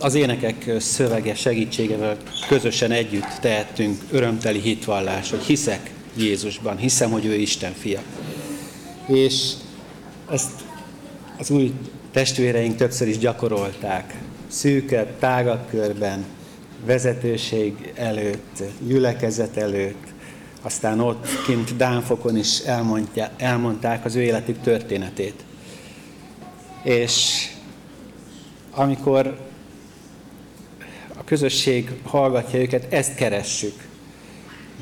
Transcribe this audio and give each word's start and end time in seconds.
az 0.00 0.14
énekek 0.14 0.70
szövege 0.78 1.34
segítségevel 1.34 2.16
közösen 2.48 2.90
együtt 2.90 3.38
tehetünk 3.40 4.00
örömteli 4.10 4.60
hitvallás, 4.60 5.30
hogy 5.30 5.42
hiszek 5.42 5.90
Jézusban, 6.16 6.76
hiszem, 6.76 7.10
hogy 7.10 7.24
ő 7.24 7.34
Isten 7.34 7.72
fia. 7.72 8.00
És 9.06 9.52
ezt 10.30 10.50
az 11.38 11.50
új 11.50 11.72
testvéreink 12.12 12.76
többször 12.76 13.08
is 13.08 13.18
gyakorolták. 13.18 14.14
Szűkebb, 14.48 15.18
tágabb 15.18 15.68
körben, 15.70 16.24
vezetőség 16.84 17.92
előtt, 17.94 18.62
gyülekezet 18.86 19.56
előtt, 19.56 20.04
aztán 20.62 21.00
ott 21.00 21.26
kint 21.46 21.76
Dánfokon 21.76 22.36
is 22.36 22.58
elmondja, 22.58 23.30
elmondták 23.36 24.04
az 24.04 24.14
ő 24.14 24.20
életük 24.20 24.60
történetét. 24.60 25.44
És 26.82 27.46
amikor 28.70 29.49
közösség 31.30 31.90
hallgatja 32.04 32.60
őket, 32.60 32.92
ezt 32.92 33.14
keressük. 33.14 33.74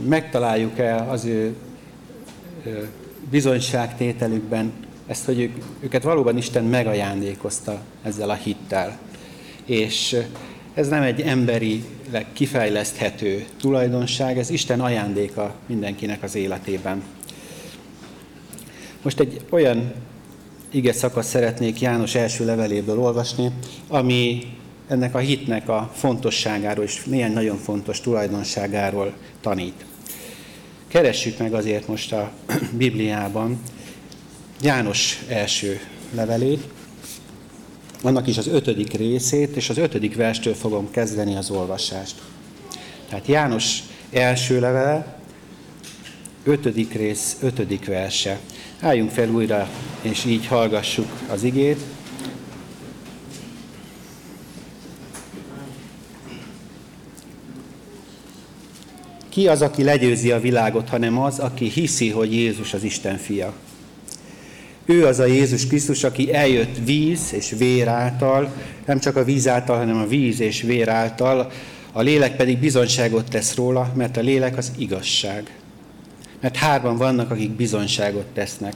Megtaláljuk-e 0.09 1.11
az 1.11 1.25
ő 1.25 1.55
bizonyságtételükben 3.31 4.73
ezt, 5.07 5.25
hogy 5.25 5.41
ők, 5.41 5.57
őket 5.81 6.03
valóban 6.03 6.37
Isten 6.37 6.65
megajándékozta 6.65 7.81
ezzel 8.03 8.31
a 8.31 8.35
hittel. 8.35 8.99
És 9.65 10.17
ez 10.75 10.89
nem 10.89 11.03
egy 11.03 11.21
emberi 11.21 11.85
kifejleszthető 12.33 13.45
tulajdonság, 13.61 14.39
ez 14.39 14.51
Isten 14.51 14.81
ajándéka 14.81 15.55
mindenkinek 15.67 16.23
az 16.23 16.35
életében. 16.35 17.03
Most 19.03 19.21
egy 19.21 19.41
olyan 19.51 19.93
ige 20.71 20.93
szakasz 20.93 21.29
szeretnék 21.29 21.81
János 21.81 22.15
első 22.15 22.45
leveléből 22.45 22.99
olvasni, 22.99 23.51
ami 23.89 24.41
ennek 24.89 25.15
a 25.15 25.19
hitnek 25.19 25.69
a 25.69 25.91
fontosságáról 25.95 26.85
és 26.85 27.05
néhány 27.05 27.33
nagyon 27.33 27.57
fontos 27.57 28.01
tulajdonságáról 28.01 29.13
tanít. 29.41 29.85
Keressük 30.89 31.39
meg 31.39 31.55
azért 31.55 31.89
most 31.89 32.13
a 32.13 32.33
Bibliában 32.73 33.61
János 34.61 35.19
első 35.29 35.81
levelét, 36.15 36.65
annak 38.03 38.27
is 38.27 38.39
az 38.39 38.47
ötödik 38.47 38.93
részét, 38.93 39.57
és 39.57 39.71
az 39.71 39.79
ötödik 39.79 40.17
verstől 40.17 40.55
fogom 40.55 40.91
kezdeni 40.91 41.37
az 41.37 41.51
olvasást. 41.51 42.15
Tehát 43.09 43.27
János 43.27 43.79
első 44.11 44.61
levele, 44.61 45.19
ötödik 46.45 46.93
rész, 46.93 47.37
ötödik 47.41 47.87
verse. 47.87 48.39
Álljunk 48.81 49.11
fel 49.11 49.31
újra, 49.31 49.69
és 50.03 50.25
így 50.25 50.47
hallgassuk 50.47 51.09
az 51.31 51.43
igét. 51.43 51.81
Ki 59.39 59.49
az, 59.49 59.63
aki 59.63 59.83
legyőzi 59.83 60.31
a 60.31 60.41
világot, 60.41 60.89
hanem 60.89 61.19
az, 61.19 61.39
aki 61.39 61.69
hiszi, 61.69 62.11
hogy 62.11 62.33
Jézus 62.33 62.75
az 62.75 62.83
Isten 62.83 63.17
fia. 63.17 63.53
Ő 64.85 65.07
az 65.07 65.19
a 65.19 65.25
Jézus 65.25 65.67
Krisztus, 65.67 66.05
aki 66.05 66.35
eljött 66.35 66.77
víz 66.85 67.33
és 67.33 67.55
vér 67.59 67.89
által, 67.89 68.53
nem 68.87 68.99
csak 68.99 69.17
a 69.17 69.25
víz 69.25 69.49
által, 69.49 69.77
hanem 69.77 69.97
a 69.97 70.07
víz 70.07 70.41
és 70.41 70.63
vér 70.63 70.89
által, 70.89 71.51
a 71.93 72.01
lélek 72.01 72.37
pedig 72.37 72.59
bizonyságot 72.59 73.31
tesz 73.31 73.55
róla, 73.55 73.93
mert 73.95 74.17
a 74.17 74.21
lélek 74.21 74.57
az 74.57 74.73
igazság. 74.79 75.51
Mert 76.41 76.57
hárman 76.57 76.97
vannak, 76.97 77.31
akik 77.31 77.51
bizonyságot 77.51 78.27
tesznek. 78.27 78.75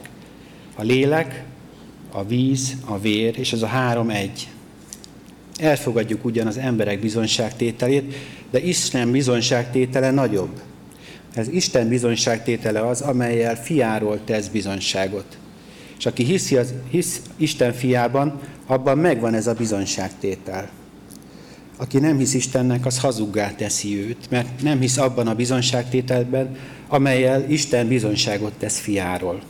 A 0.75 0.83
lélek, 0.83 1.43
a 2.11 2.25
víz, 2.25 2.73
a 2.85 2.99
vér, 2.99 3.39
és 3.39 3.53
ez 3.53 3.61
a 3.61 3.67
három 3.67 4.09
egy. 4.09 4.47
Elfogadjuk 5.59 6.25
ugyan 6.25 6.47
az 6.47 6.57
emberek 6.57 6.99
bizonyságtételét, 6.99 8.15
de 8.51 8.59
Isten 8.59 9.11
bizonyságtétele 9.11 10.11
nagyobb. 10.11 10.61
Ez 11.33 11.47
Isten 11.47 11.87
bizonyságtétele 11.87 12.87
az, 12.87 13.01
amelyel 13.01 13.55
fiáról 13.55 14.23
tesz 14.23 14.47
bizonyságot. 14.47 15.37
És 15.97 16.05
aki 16.05 16.23
hiszi 16.23 16.55
az, 16.55 16.73
hisz 16.89 17.21
Isten 17.37 17.73
fiában, 17.73 18.39
abban 18.65 18.97
megvan 18.97 19.33
ez 19.33 19.47
a 19.47 19.53
bizonyságtétel. 19.53 20.69
Aki 21.77 21.99
nem 21.99 22.17
hisz 22.17 22.33
Istennek, 22.33 22.85
az 22.85 22.99
hazuggá 22.99 23.55
teszi 23.55 23.97
őt, 23.97 24.29
mert 24.29 24.61
nem 24.61 24.79
hisz 24.79 24.97
abban 24.97 25.27
a 25.27 25.35
bizonyságtételben, 25.35 26.57
amelyel 26.87 27.49
Isten 27.49 27.87
bizonyságot 27.87 28.53
tesz 28.53 28.79
fiáról. 28.79 29.41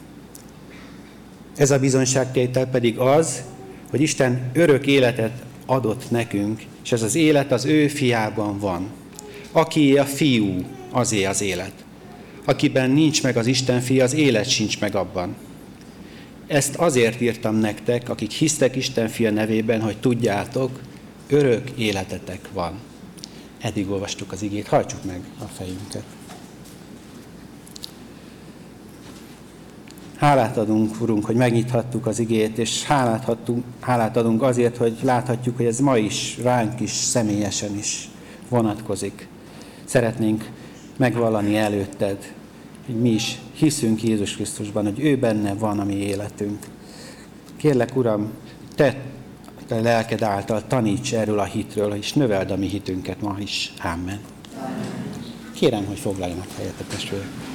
Ez 1.58 1.72
a 1.72 1.80
bizonyságtétel 1.80 2.66
pedig 2.66 2.98
az, 2.98 3.42
hogy 3.90 4.02
Isten 4.02 4.50
örök 4.54 4.88
életet 4.88 5.32
adott 5.66 6.12
nekünk, 6.12 6.62
és 6.84 6.92
ez 6.92 7.02
az 7.02 7.16
élet 7.16 7.52
az 7.52 7.66
ő 7.66 7.88
fiában 7.88 8.60
van. 8.60 8.92
Aki 9.52 9.98
a 9.98 10.06
fiú, 10.06 10.66
azé 10.92 11.26
az 11.26 11.42
élet. 11.42 11.74
Akiben 12.46 12.90
nincs 12.90 13.24
meg 13.24 13.38
az 13.38 13.48
Isten 13.48 13.82
fia, 13.82 14.04
az 14.04 14.14
élet 14.14 14.50
sincs 14.50 14.80
meg 14.80 14.96
abban. 14.96 15.36
Ezt 16.48 16.76
azért 16.76 17.22
írtam 17.22 17.56
nektek, 17.56 18.10
akik 18.10 18.32
hisztek 18.32 18.76
Isten 18.76 19.08
fia 19.08 19.32
nevében, 19.32 19.82
hogy 19.82 19.98
tudjátok, 19.98 20.80
örök 21.28 21.70
életetek 21.70 22.50
van. 22.54 22.80
Eddig 23.62 23.90
olvastuk 23.90 24.32
az 24.32 24.42
igét, 24.42 24.68
hajtsuk 24.68 25.04
meg 25.04 25.22
a 25.40 25.44
fejünket. 25.44 26.04
Hálát 30.24 30.58
adunk, 30.58 31.02
Urunk, 31.02 31.26
hogy 31.26 31.36
megnyithattuk 31.36 32.06
az 32.06 32.20
igét, 32.20 32.58
és 32.58 32.84
hálát, 32.84 33.24
hattunk, 33.24 33.64
hálát 33.80 34.18
adunk 34.18 34.42
azért, 34.42 34.78
hogy 34.78 34.98
láthatjuk, 35.02 35.58
hogy 35.58 35.66
ez 35.66 35.80
ma 35.80 35.98
is, 35.98 36.38
ránk 36.42 36.80
is, 36.80 36.92
személyesen 36.92 37.78
is 37.78 38.10
vonatkozik. 38.50 39.28
Szeretnénk 39.86 40.50
megvallani 40.98 41.58
előtted, 41.58 42.34
hogy 42.86 42.96
mi 42.96 43.10
is 43.10 43.40
hiszünk 43.54 44.04
Jézus 44.04 44.36
Krisztusban, 44.36 44.84
hogy 44.84 45.00
ő 45.00 45.18
benne 45.18 45.54
van 45.54 45.80
a 45.80 45.84
mi 45.84 45.96
életünk. 45.96 46.60
Kérlek, 47.58 47.96
Uram, 47.96 48.32
te, 48.76 48.96
te 49.68 49.82
lelked 49.82 50.22
által 50.22 50.68
taníts 50.68 51.14
erről 51.14 51.40
a 51.40 51.44
hitről, 51.44 51.94
és 51.94 52.14
növeld 52.14 52.52
a 52.52 52.56
mi 52.56 52.68
hitünket 52.68 53.22
ma 53.22 53.36
is. 53.40 53.74
Amen. 53.94 54.20
Kérem, 55.54 55.86
hogy 55.86 56.00
foglaljanak 56.00 56.48
helyet 56.58 56.80
a 56.80 56.84
testvérek. 56.90 57.53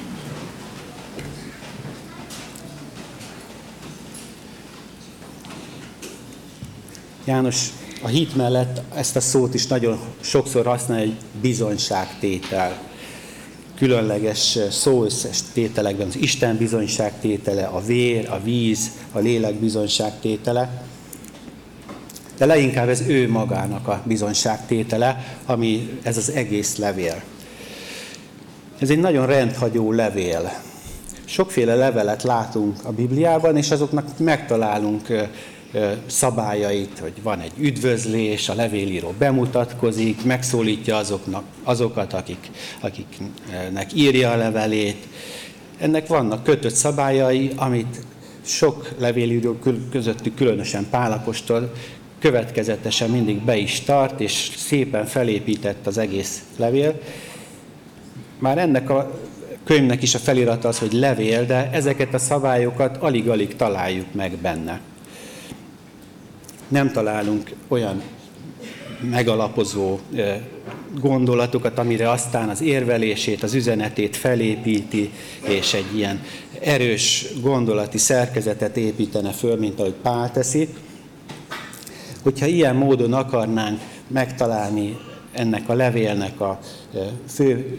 János 7.29 7.73
a 8.03 8.07
hit 8.07 8.37
mellett 8.37 8.81
ezt 8.95 9.17
a 9.17 9.21
szót 9.21 9.55
is 9.55 9.67
nagyon 9.67 9.99
sokszor 10.21 10.67
használja, 10.67 11.05
hogy 11.05 11.17
bizonyságtétel 11.41 12.79
különleges 13.77 14.59
szóösszes 14.71 15.39
tételekben 15.53 16.07
az 16.07 16.17
Isten 16.17 16.57
bizonyság 16.57 17.21
tétele, 17.21 17.65
a 17.65 17.81
vér, 17.81 18.29
a 18.31 18.41
víz, 18.43 18.91
a 19.13 19.19
lélek 19.19 19.55
bizonyság 19.55 20.21
tétele, 20.21 20.83
de 22.39 22.47
leginkább 22.47 22.89
ez 22.89 23.01
ő 23.01 23.29
magának 23.29 23.89
a 23.89 24.03
bizonyság 24.05 24.67
tétele, 24.67 25.39
ami 25.47 25.99
ez 26.03 26.17
az 26.17 26.31
egész 26.31 26.77
levél. 26.77 27.23
Ez 28.79 28.91
egy 28.91 29.01
nagyon 29.01 29.27
rendhagyó 29.27 29.93
levél. 29.93 30.53
Sokféle 31.25 31.75
levelet 31.75 32.23
látunk 32.23 32.77
a 32.85 32.93
Bibliában, 32.93 33.57
és 33.57 33.71
azoknak 33.71 34.19
megtalálunk 34.19 35.09
szabályait, 36.07 36.99
hogy 36.99 37.13
van 37.23 37.41
egy 37.41 37.53
üdvözlés, 37.59 38.49
a 38.49 38.55
levélíró 38.55 39.15
bemutatkozik, 39.19 40.25
megszólítja 40.25 40.97
azoknak, 40.97 41.43
azokat, 41.63 42.13
akik, 42.13 42.51
akiknek 42.81 43.93
írja 43.95 44.31
a 44.31 44.37
levelét. 44.37 45.07
Ennek 45.79 46.07
vannak 46.07 46.45
kötött 46.45 46.75
szabályai, 46.75 47.51
amit 47.57 48.01
sok 48.45 48.91
levélíró 48.99 49.59
közöttük, 49.91 50.35
különösen 50.35 50.87
Pálapostól 50.91 51.73
következetesen 52.19 53.11
mindig 53.11 53.43
be 53.43 53.57
is 53.57 53.81
tart, 53.81 54.21
és 54.21 54.51
szépen 54.57 55.07
felépített 55.07 55.87
az 55.87 55.99
egész 55.99 56.43
levél. 56.57 57.01
Már 58.39 58.59
ennek 58.59 58.91
a 58.91 59.21
könyvnek 59.65 60.03
is 60.03 60.15
a 60.15 60.19
felirata 60.19 60.69
az, 60.69 60.79
hogy 60.79 60.93
levél, 60.93 61.47
de 61.47 61.71
ezeket 61.73 62.15
a 62.15 62.19
szabályokat 62.19 62.97
alig-alig 62.97 63.57
találjuk 63.57 64.15
meg 64.15 64.33
benne 64.33 64.81
nem 66.69 66.93
találunk 66.93 67.51
olyan 67.69 68.03
megalapozó 69.11 69.99
gondolatokat, 71.01 71.79
amire 71.79 72.11
aztán 72.11 72.49
az 72.49 72.61
érvelését, 72.61 73.43
az 73.43 73.55
üzenetét 73.55 74.17
felépíti, 74.17 75.11
és 75.49 75.75
egy 75.75 75.97
ilyen 75.97 76.23
erős 76.61 77.27
gondolati 77.41 77.99
szerkezetet 77.99 78.77
építene 78.77 79.31
föl, 79.31 79.57
mint 79.57 79.81
ahogy 79.81 79.95
Pál 80.03 80.31
teszi. 80.33 80.69
Hogyha 82.23 82.47
ilyen 82.47 82.77
módon 82.77 83.13
akarnánk 83.13 83.81
megtalálni 84.07 84.97
ennek 85.33 85.69
a 85.69 85.75
levélnek 85.75 86.41
a 86.41 86.59
fő 87.29 87.79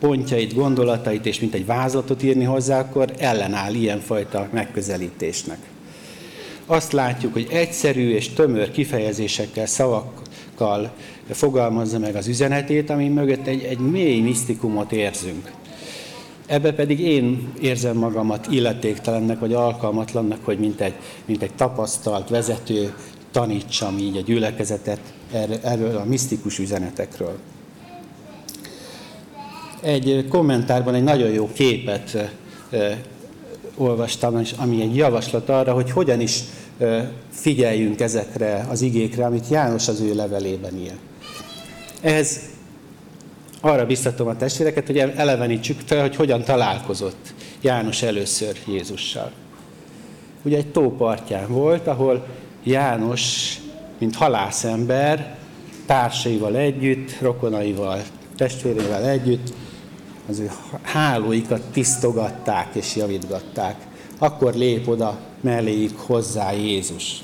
pontjait, 0.00 0.54
gondolatait, 0.54 1.26
és 1.26 1.40
mint 1.40 1.54
egy 1.54 1.66
vázlatot 1.66 2.22
írni 2.22 2.44
hozzá, 2.44 2.78
akkor 2.78 3.12
ellenáll 3.18 3.74
ilyenfajta 3.74 4.48
megközelítésnek. 4.52 5.58
Azt 6.70 6.92
látjuk, 6.92 7.32
hogy 7.32 7.46
egyszerű 7.50 8.10
és 8.10 8.28
tömör 8.28 8.70
kifejezésekkel, 8.70 9.66
szavakkal 9.66 10.90
fogalmazza 11.30 11.98
meg 11.98 12.16
az 12.16 12.26
üzenetét, 12.26 12.90
ami 12.90 13.08
mögött 13.08 13.46
egy, 13.46 13.62
egy 13.62 13.78
mély 13.78 14.20
misztikumot 14.20 14.92
érzünk. 14.92 15.52
Ebbe 16.46 16.72
pedig 16.72 17.00
én 17.00 17.52
érzem 17.60 17.96
magamat 17.96 18.46
illetéktelennek, 18.50 19.38
vagy 19.38 19.54
alkalmatlannak, 19.54 20.44
hogy 20.44 20.58
mint 20.58 20.80
egy, 20.80 20.94
mint 21.24 21.42
egy 21.42 21.54
tapasztalt 21.54 22.28
vezető 22.28 22.94
tanítsam 23.32 23.98
így 23.98 24.16
a 24.16 24.20
gyülekezetet 24.20 25.00
erről 25.62 25.96
a 25.96 26.04
misztikus 26.04 26.58
üzenetekről. 26.58 27.38
Egy 29.82 30.26
kommentárban 30.28 30.94
egy 30.94 31.02
nagyon 31.02 31.30
jó 31.30 31.50
képet 31.52 32.32
olvastam, 33.76 34.42
ami 34.56 34.82
egy 34.82 34.96
javaslat 34.96 35.48
arra, 35.48 35.72
hogy 35.72 35.90
hogyan 35.90 36.20
is 36.20 36.40
figyeljünk 37.30 38.00
ezekre 38.00 38.66
az 38.70 38.82
igékre, 38.82 39.24
amit 39.24 39.48
János 39.48 39.88
az 39.88 40.00
ő 40.00 40.14
levelében 40.14 40.76
ír. 40.76 40.92
Ehhez 42.00 42.40
arra 43.60 43.86
biztatom 43.86 44.28
a 44.28 44.36
testvéreket, 44.36 44.86
hogy 44.86 44.98
elevenítsük 44.98 45.80
fel, 45.84 46.00
hogy 46.00 46.16
hogyan 46.16 46.42
találkozott 46.42 47.34
János 47.60 48.02
először 48.02 48.56
Jézussal. 48.66 49.32
Ugye 50.42 50.56
egy 50.56 50.66
tópartján 50.66 51.48
volt, 51.48 51.86
ahol 51.86 52.26
János, 52.64 53.56
mint 53.98 54.14
halászember, 54.14 55.36
társaival 55.86 56.56
együtt, 56.56 57.20
rokonaival, 57.20 58.02
testvérével 58.36 59.04
együtt, 59.04 59.52
az 60.28 60.38
ő 60.38 60.50
hálóikat 60.82 61.60
tisztogatták 61.72 62.74
és 62.74 62.96
javítgatták. 62.96 63.87
Akkor 64.18 64.54
lép 64.54 64.88
oda 64.88 65.18
melléjük 65.40 65.98
hozzá 65.98 66.52
Jézus. 66.52 67.22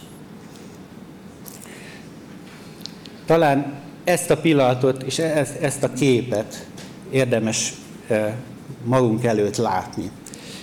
Talán 3.26 3.74
ezt 4.04 4.30
a 4.30 4.36
pillanatot 4.36 5.02
és 5.02 5.18
ezt 5.60 5.82
a 5.82 5.92
képet 5.92 6.66
érdemes 7.10 7.72
e, 8.08 8.36
magunk 8.84 9.24
előtt 9.24 9.56
látni. 9.56 10.10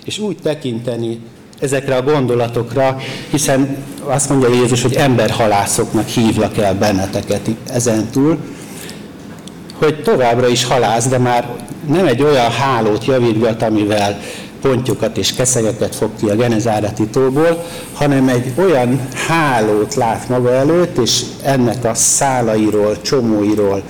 És 0.05 0.19
úgy 0.19 0.37
tekinteni 0.37 1.19
ezekre 1.59 1.95
a 1.95 2.03
gondolatokra, 2.03 2.97
hiszen 3.29 3.77
azt 4.03 4.29
mondja 4.29 4.49
Jézus, 4.49 4.81
hogy 4.81 4.93
emberhalászoknak 4.93 6.07
hívlak 6.07 6.57
el 6.57 6.75
benneteket 6.75 7.49
ezentúl, 7.67 8.37
hogy 9.73 10.01
továbbra 10.01 10.47
is 10.47 10.63
halász, 10.63 11.07
de 11.07 11.17
már 11.17 11.55
nem 11.87 12.05
egy 12.05 12.21
olyan 12.21 12.51
hálót 12.51 13.05
javítgat, 13.05 13.61
amivel 13.61 14.19
pontyokat 14.61 15.17
és 15.17 15.33
keszegeket 15.33 15.95
fog 15.95 16.09
ki 16.19 16.29
a 16.29 16.35
Genezáreti 16.35 17.07
tóból, 17.07 17.65
hanem 17.93 18.27
egy 18.27 18.53
olyan 18.57 19.07
hálót 19.27 19.95
lát 19.95 20.29
maga 20.29 20.53
előtt, 20.53 20.97
és 20.97 21.21
ennek 21.43 21.85
a 21.85 21.93
szálairól, 21.93 23.01
csomóiról 23.01 23.83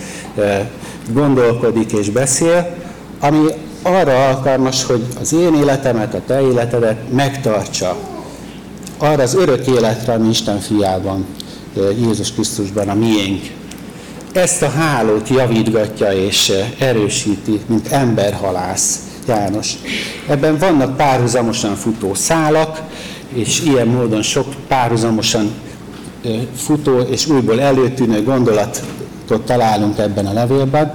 gondolkodik 1.14 1.92
és 1.92 2.10
beszél, 2.10 2.76
ami 3.20 3.46
arra 3.82 4.28
alkalmas, 4.28 4.84
hogy 4.86 5.04
az 5.22 5.34
én 5.34 5.56
életemet, 5.56 6.14
a 6.14 6.22
te 6.28 6.42
életedet 6.42 7.12
megtartsa. 7.12 7.96
Arra 8.98 9.22
az 9.22 9.36
örök 9.36 9.68
életre, 9.68 10.14
ami 10.14 10.30
Isten 10.30 10.60
fiában, 10.60 11.26
Jézus 12.00 12.32
Krisztusban 12.32 12.90
a 12.90 12.94
miénk. 12.94 13.42
Ezt 14.34 14.62
a 14.62 14.70
hálót 14.70 15.30
javítgatja 15.30 16.12
és 16.12 16.54
erősíti, 16.80 17.60
mint 17.66 17.88
emberhalász 17.88 19.00
János. 19.28 19.74
Ebben 20.28 20.58
vannak 20.58 20.98
párhuzamosan 20.98 21.76
futó 21.76 22.14
szálak, 22.14 22.82
és 23.34 23.62
ilyen 23.62 23.88
módon 23.88 24.22
sok 24.22 24.46
párhuzamosan 24.68 25.52
futó 26.56 27.00
és 27.00 27.28
újból 27.28 27.62
előtűnő 27.62 28.24
gondolatot 28.24 29.42
találunk 29.46 29.98
ebben 29.98 30.26
a 30.26 30.34
levélben, 30.34 30.94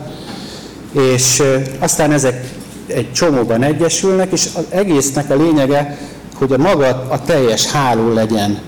és 0.93 1.43
aztán 1.79 2.13
ezek 2.13 2.55
egy 2.87 3.13
csomóban 3.13 3.63
egyesülnek, 3.63 4.33
és 4.33 4.49
az 4.55 4.65
egésznek 4.69 5.31
a 5.31 5.35
lényege, 5.35 5.99
hogy 6.35 6.53
a 6.53 6.59
maga 6.59 7.07
a 7.09 7.23
teljes 7.25 7.71
háló 7.71 8.13
legyen 8.13 8.59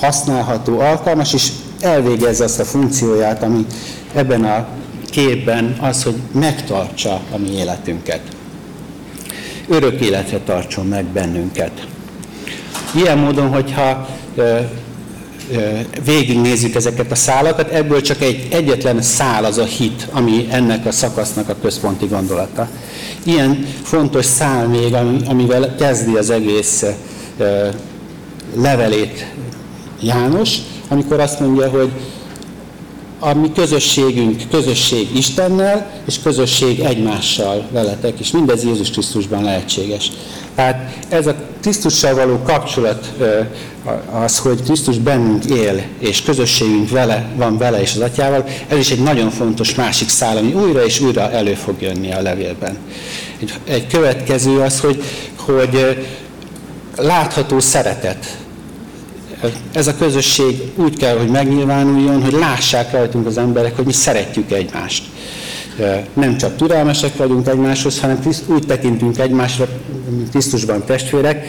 használható, 0.00 0.80
alkalmas, 0.80 1.34
és 1.34 1.52
elvégezze 1.80 2.44
azt 2.44 2.60
a 2.60 2.64
funkcióját, 2.64 3.42
ami 3.42 3.66
ebben 4.14 4.44
a 4.44 4.66
képben 5.10 5.76
az, 5.80 6.02
hogy 6.02 6.16
megtartsa 6.32 7.20
a 7.32 7.38
mi 7.38 7.50
életünket 7.50 8.20
örök 9.68 10.00
életre 10.00 10.38
tartson 10.38 10.86
meg 10.86 11.04
bennünket. 11.04 11.86
Ilyen 12.94 13.18
módon, 13.18 13.48
hogyha 13.48 14.08
végignézzük 16.04 16.74
ezeket 16.74 17.10
a 17.10 17.14
szálakat, 17.14 17.70
ebből 17.70 18.00
csak 18.00 18.22
egy 18.22 18.46
egyetlen 18.50 19.02
szál 19.02 19.44
az 19.44 19.58
a 19.58 19.64
hit, 19.64 20.08
ami 20.12 20.46
ennek 20.50 20.86
a 20.86 20.92
szakasznak 20.92 21.48
a 21.48 21.56
központi 21.62 22.06
gondolata. 22.06 22.68
Ilyen 23.22 23.66
fontos 23.82 24.24
szál 24.24 24.66
még, 24.66 24.94
amivel 25.26 25.74
kezdi 25.74 26.16
az 26.16 26.30
egész 26.30 26.84
levelét 28.54 29.26
János, 30.00 30.56
amikor 30.88 31.20
azt 31.20 31.40
mondja, 31.40 31.68
hogy 31.68 31.90
a 33.18 33.34
mi 33.34 33.52
közösségünk 33.52 34.42
közösség 34.50 35.16
Istennel, 35.16 35.90
és 36.06 36.18
közösség 36.22 36.80
egymással 36.80 37.68
veletek, 37.70 38.20
és 38.20 38.30
mindez 38.30 38.64
Jézus 38.64 38.90
Krisztusban 38.90 39.42
lehetséges. 39.42 40.10
Tehát 40.54 41.06
ez 41.08 41.26
a 41.26 41.34
Krisztussal 41.60 42.14
való 42.14 42.38
kapcsolat, 42.42 43.12
az, 44.10 44.38
hogy 44.38 44.62
Krisztus 44.62 44.98
bennünk 44.98 45.44
él, 45.44 45.82
és 45.98 46.22
közösségünk 46.22 46.90
vele, 46.90 47.32
van 47.36 47.58
vele 47.58 47.80
és 47.80 47.94
az 47.94 48.00
atyával, 48.00 48.44
ez 48.68 48.78
is 48.78 48.90
egy 48.90 49.02
nagyon 49.02 49.30
fontos 49.30 49.74
másik 49.74 50.08
szál, 50.08 50.36
ami 50.36 50.52
újra 50.52 50.84
és 50.84 51.00
újra 51.00 51.30
elő 51.30 51.54
fog 51.54 51.82
jönni 51.82 52.12
a 52.12 52.22
levélben. 52.22 52.76
Egy, 53.40 53.52
egy 53.68 53.86
következő 53.86 54.60
az, 54.60 54.80
hogy, 54.80 55.02
hogy 55.36 56.06
látható 56.96 57.60
szeretet 57.60 58.38
ez 59.72 59.86
a 59.86 59.96
közösség 59.96 60.72
úgy 60.76 60.96
kell, 60.96 61.16
hogy 61.16 61.28
megnyilvánuljon, 61.28 62.22
hogy 62.22 62.32
lássák 62.32 62.92
rajtunk 62.92 63.26
az 63.26 63.38
emberek, 63.38 63.76
hogy 63.76 63.84
mi 63.84 63.92
szeretjük 63.92 64.52
egymást. 64.52 65.04
Nem 66.12 66.36
csak 66.36 66.56
türelmesek 66.56 67.16
vagyunk 67.16 67.48
egymáshoz, 67.48 68.00
hanem 68.00 68.18
úgy 68.46 68.66
tekintünk 68.66 69.18
egymásra, 69.18 69.68
mint 70.10 70.30
Krisztusban 70.30 70.84
testvérek, 70.84 71.48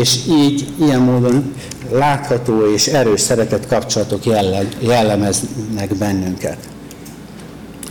és 0.00 0.16
így 0.28 0.66
ilyen 0.80 1.00
módon 1.00 1.54
látható 1.92 2.72
és 2.72 2.86
erős 2.86 3.20
szeretett 3.20 3.66
kapcsolatok 3.66 4.22
jellemeznek 4.80 5.94
bennünket. 5.98 6.58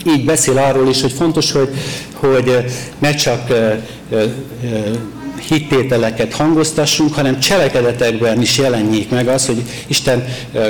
Így 0.07 0.25
beszél 0.25 0.57
arról 0.57 0.89
is, 0.89 1.01
hogy 1.01 1.11
fontos, 1.11 1.51
hogy, 1.51 1.69
hogy 2.13 2.65
ne 2.99 3.13
csak 3.13 3.51
hittételeket 5.39 6.33
hangoztassunk, 6.33 7.13
hanem 7.13 7.39
cselekedetekben 7.39 8.41
is 8.41 8.57
jelenjék 8.57 9.09
meg 9.09 9.27
az, 9.27 9.45
hogy 9.45 9.63
Isten 9.87 10.25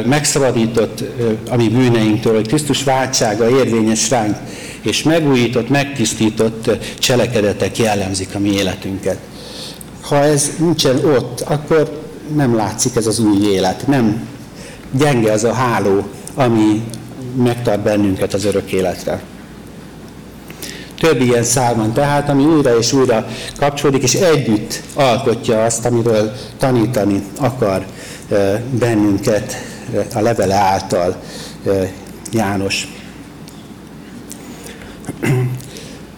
megszabadított 0.06 1.04
a 1.50 1.56
mi 1.56 1.68
bűneinktől, 1.68 2.34
hogy 2.34 2.48
Krisztus 2.48 2.84
váltsága 2.84 3.50
érvényes 3.50 4.10
ránk, 4.10 4.38
és 4.82 5.04
megújított, 5.04 5.70
megtisztított 5.70 6.70
cselekedetek 7.00 7.78
jellemzik 7.78 8.36
a 8.36 8.40
mi 8.40 8.52
életünket. 8.52 9.18
Ha 10.02 10.24
ez 10.24 10.52
nincsen 10.60 11.06
ott, 11.06 11.42
akkor 11.42 12.02
nem 12.36 12.56
látszik 12.56 12.96
ez 12.96 13.08
az 13.08 13.20
új 13.20 13.52
élet, 13.52 13.88
nem 13.88 14.28
gyenge 14.92 15.32
az 15.32 15.44
a 15.44 15.54
háló, 15.54 16.04
ami 16.34 16.84
megtart 17.44 17.80
bennünket 17.80 18.34
az 18.34 18.46
örök 18.46 18.72
életre. 18.72 19.22
Több 21.06 21.22
ilyen 21.22 21.44
szál 21.44 21.76
van 21.76 21.94
tehát, 21.94 22.30
ami 22.30 22.44
újra 22.44 22.78
és 22.78 22.94
újra 22.94 23.28
kapcsolódik, 23.58 24.04
és 24.04 24.14
együtt 24.14 24.82
alkotja 24.94 25.64
azt, 25.64 25.86
amiről 25.86 26.32
tanítani 26.58 27.24
akar 27.40 27.86
bennünket 28.70 29.56
a 30.14 30.20
levele 30.20 30.56
által 30.56 31.22
János. 32.32 32.88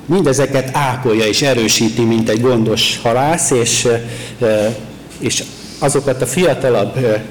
Mindezeket 0.06 0.70
ápolja 0.74 1.26
és 1.26 1.42
erősíti, 1.42 2.02
mint 2.02 2.30
egy 2.30 2.42
gondos 2.42 3.00
halász, 3.02 3.52
és, 3.52 3.88
és 5.20 5.44
azokat 5.80 6.22
a 6.22 6.26
fiatalabb, 6.26 7.24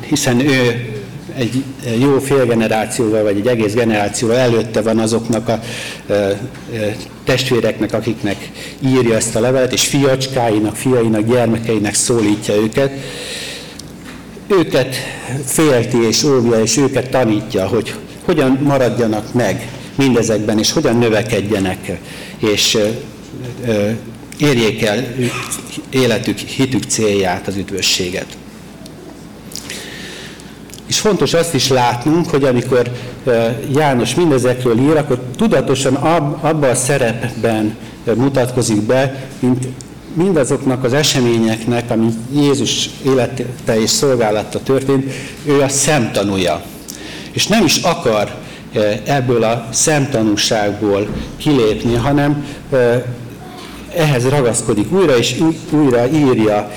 hiszen 0.00 0.40
ő 0.40 0.91
egy 1.36 1.64
jó 1.98 2.18
fél 2.18 2.46
generációval, 2.46 3.22
vagy 3.22 3.36
egy 3.36 3.46
egész 3.46 3.72
generációval 3.72 4.36
előtte 4.36 4.80
van 4.80 4.98
azoknak 4.98 5.48
a 5.48 5.60
testvéreknek, 7.24 7.92
akiknek 7.92 8.50
írja 8.86 9.16
ezt 9.16 9.36
a 9.36 9.40
levelet, 9.40 9.72
és 9.72 9.86
fiacskáinak, 9.86 10.76
fiainak, 10.76 11.26
gyermekeinek 11.26 11.94
szólítja 11.94 12.54
őket. 12.54 12.92
Őket 14.46 14.96
félti 15.44 16.06
és 16.06 16.22
óvja, 16.22 16.62
és 16.62 16.76
őket 16.76 17.10
tanítja, 17.10 17.66
hogy 17.66 17.94
hogyan 18.24 18.58
maradjanak 18.62 19.32
meg 19.32 19.68
mindezekben, 19.94 20.58
és 20.58 20.72
hogyan 20.72 20.98
növekedjenek, 20.98 21.98
és 22.38 22.78
érjék 24.38 24.82
el 24.82 25.14
életük, 25.90 26.38
hitük 26.38 26.82
célját, 26.82 27.46
az 27.46 27.56
üdvösséget. 27.56 28.26
És 30.86 31.00
fontos 31.00 31.34
azt 31.34 31.54
is 31.54 31.68
látnunk, 31.68 32.30
hogy 32.30 32.44
amikor 32.44 32.90
János 33.74 34.14
mindezekről 34.14 34.78
ír, 34.78 34.96
akkor 34.96 35.18
tudatosan 35.36 35.94
abban 35.94 36.70
a 36.70 36.74
szerepben 36.74 37.76
mutatkozik 38.14 38.80
be, 38.82 39.26
mint 39.38 39.66
mindazoknak 40.14 40.84
az 40.84 40.92
eseményeknek, 40.92 41.90
ami 41.90 42.08
Jézus 42.34 42.90
élete 43.04 43.80
és 43.80 43.90
szolgálata 43.90 44.62
történt, 44.62 45.12
ő 45.44 45.60
a 45.60 45.68
szemtanúja. 45.68 46.62
És 47.30 47.46
nem 47.46 47.64
is 47.64 47.76
akar 47.76 48.34
ebből 49.04 49.42
a 49.42 49.66
szemtanúságból 49.70 51.06
kilépni, 51.36 51.94
hanem 51.94 52.46
ehhez 53.96 54.28
ragaszkodik 54.28 54.92
újra, 54.92 55.16
és 55.16 55.42
újra 55.70 56.06
írja 56.10 56.70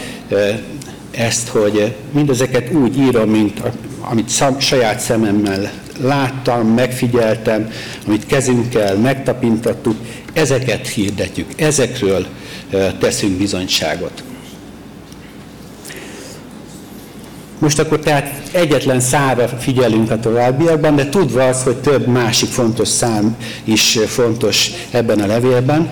ezt, 1.11 1.47
hogy 1.47 1.95
mindezeket 2.11 2.73
úgy 2.73 2.97
írom, 2.97 3.29
mint 3.29 3.61
amit 4.09 4.59
saját 4.59 4.99
szememmel 4.99 5.71
láttam, 6.01 6.67
megfigyeltem, 6.67 7.71
amit 8.07 8.25
kezünkkel 8.25 8.95
megtapintattuk, 8.95 9.95
ezeket 10.33 10.87
hirdetjük, 10.87 11.61
ezekről 11.61 12.25
teszünk 12.99 13.37
bizonyságot. 13.37 14.23
Most 17.59 17.79
akkor 17.79 17.99
tehát 17.99 18.41
egyetlen 18.51 18.99
számra 18.99 19.47
figyelünk 19.47 20.11
a 20.11 20.19
továbbiakban, 20.19 20.95
de 20.95 21.09
tudva 21.09 21.47
az, 21.47 21.63
hogy 21.63 21.75
több 21.75 22.07
másik 22.07 22.49
fontos 22.49 22.87
szám 22.87 23.37
is 23.63 23.99
fontos 24.07 24.71
ebben 24.91 25.19
a 25.19 25.25
levélben. 25.25 25.89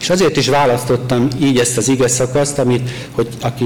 És 0.00 0.10
azért 0.10 0.36
is 0.36 0.48
választottam 0.48 1.28
így 1.40 1.58
ezt 1.58 1.76
az 1.76 1.88
ige 1.88 2.08
szakaszt, 2.08 2.58
amit, 2.58 2.90
hogy, 3.12 3.28
aki, 3.40 3.64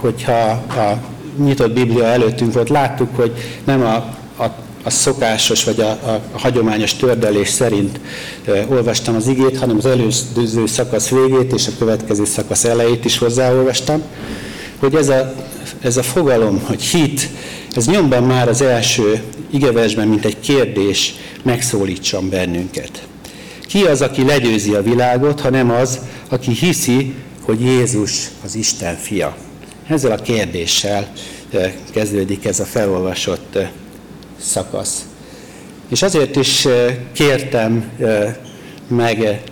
hogyha 0.00 0.64
a 0.68 0.98
nyitott 1.44 1.72
Biblia 1.72 2.04
előttünk 2.04 2.52
volt, 2.52 2.68
láttuk, 2.68 3.16
hogy 3.16 3.32
nem 3.64 3.80
a, 3.80 3.94
a, 4.42 4.54
a 4.82 4.90
szokásos 4.90 5.64
vagy 5.64 5.80
a, 5.80 5.88
a, 5.90 6.20
hagyományos 6.32 6.94
tördelés 6.94 7.48
szerint 7.48 8.00
e, 8.44 8.66
olvastam 8.68 9.14
az 9.14 9.26
igét, 9.26 9.58
hanem 9.58 9.76
az 9.76 9.86
előző 9.86 10.66
szakasz 10.66 11.08
végét 11.08 11.52
és 11.52 11.66
a 11.66 11.72
következő 11.78 12.24
szakasz 12.24 12.64
elejét 12.64 13.04
is 13.04 13.18
hozzáolvastam, 13.18 14.02
hogy 14.78 14.94
ez 14.94 15.08
a, 15.08 15.34
ez 15.80 15.96
a 15.96 16.02
fogalom, 16.02 16.60
hogy 16.64 16.82
hit, 16.82 17.28
ez 17.76 17.86
nyomban 17.86 18.22
már 18.22 18.48
az 18.48 18.62
első 18.62 19.22
igeversben, 19.50 20.08
mint 20.08 20.24
egy 20.24 20.40
kérdés, 20.40 21.14
megszólítson 21.42 22.28
bennünket. 22.28 23.02
Ki 23.66 23.82
az, 23.82 24.02
aki 24.02 24.24
legyőzi 24.24 24.74
a 24.74 24.82
világot, 24.82 25.40
ha 25.40 25.50
nem 25.50 25.70
az, 25.70 25.98
aki 26.28 26.50
hiszi, 26.50 27.14
hogy 27.42 27.60
Jézus 27.60 28.30
az 28.44 28.54
Isten 28.54 28.96
fia? 28.96 29.36
Ezzel 29.90 30.12
a 30.12 30.22
kérdéssel 30.22 31.12
kezdődik 31.92 32.44
ez 32.44 32.60
a 32.60 32.64
felolvasott 32.64 33.58
szakasz. 34.40 35.04
És 35.88 36.02
azért 36.02 36.36
is 36.36 36.66
kértem 37.12 37.90
meg 38.88 39.42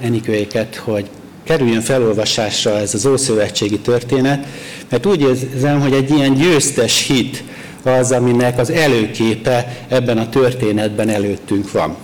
Enikőéket, 0.00 0.76
hogy 0.76 1.06
kerüljön 1.44 1.80
felolvasásra 1.80 2.78
ez 2.78 2.94
az 2.94 3.06
ószövetségi 3.06 3.78
történet, 3.78 4.46
mert 4.88 5.06
úgy 5.06 5.20
érzem, 5.20 5.80
hogy 5.80 5.92
egy 5.92 6.10
ilyen 6.10 6.34
győztes 6.34 7.06
hit 7.06 7.44
az, 7.82 8.12
aminek 8.12 8.58
az 8.58 8.70
előképe 8.70 9.86
ebben 9.88 10.18
a 10.18 10.28
történetben 10.28 11.08
előttünk 11.08 11.72
van. 11.72 11.96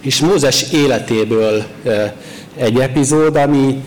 És 0.00 0.20
Mózes 0.20 0.72
életéből 0.72 1.64
egy 2.56 2.78
epizód, 2.78 3.36
ami 3.36 3.82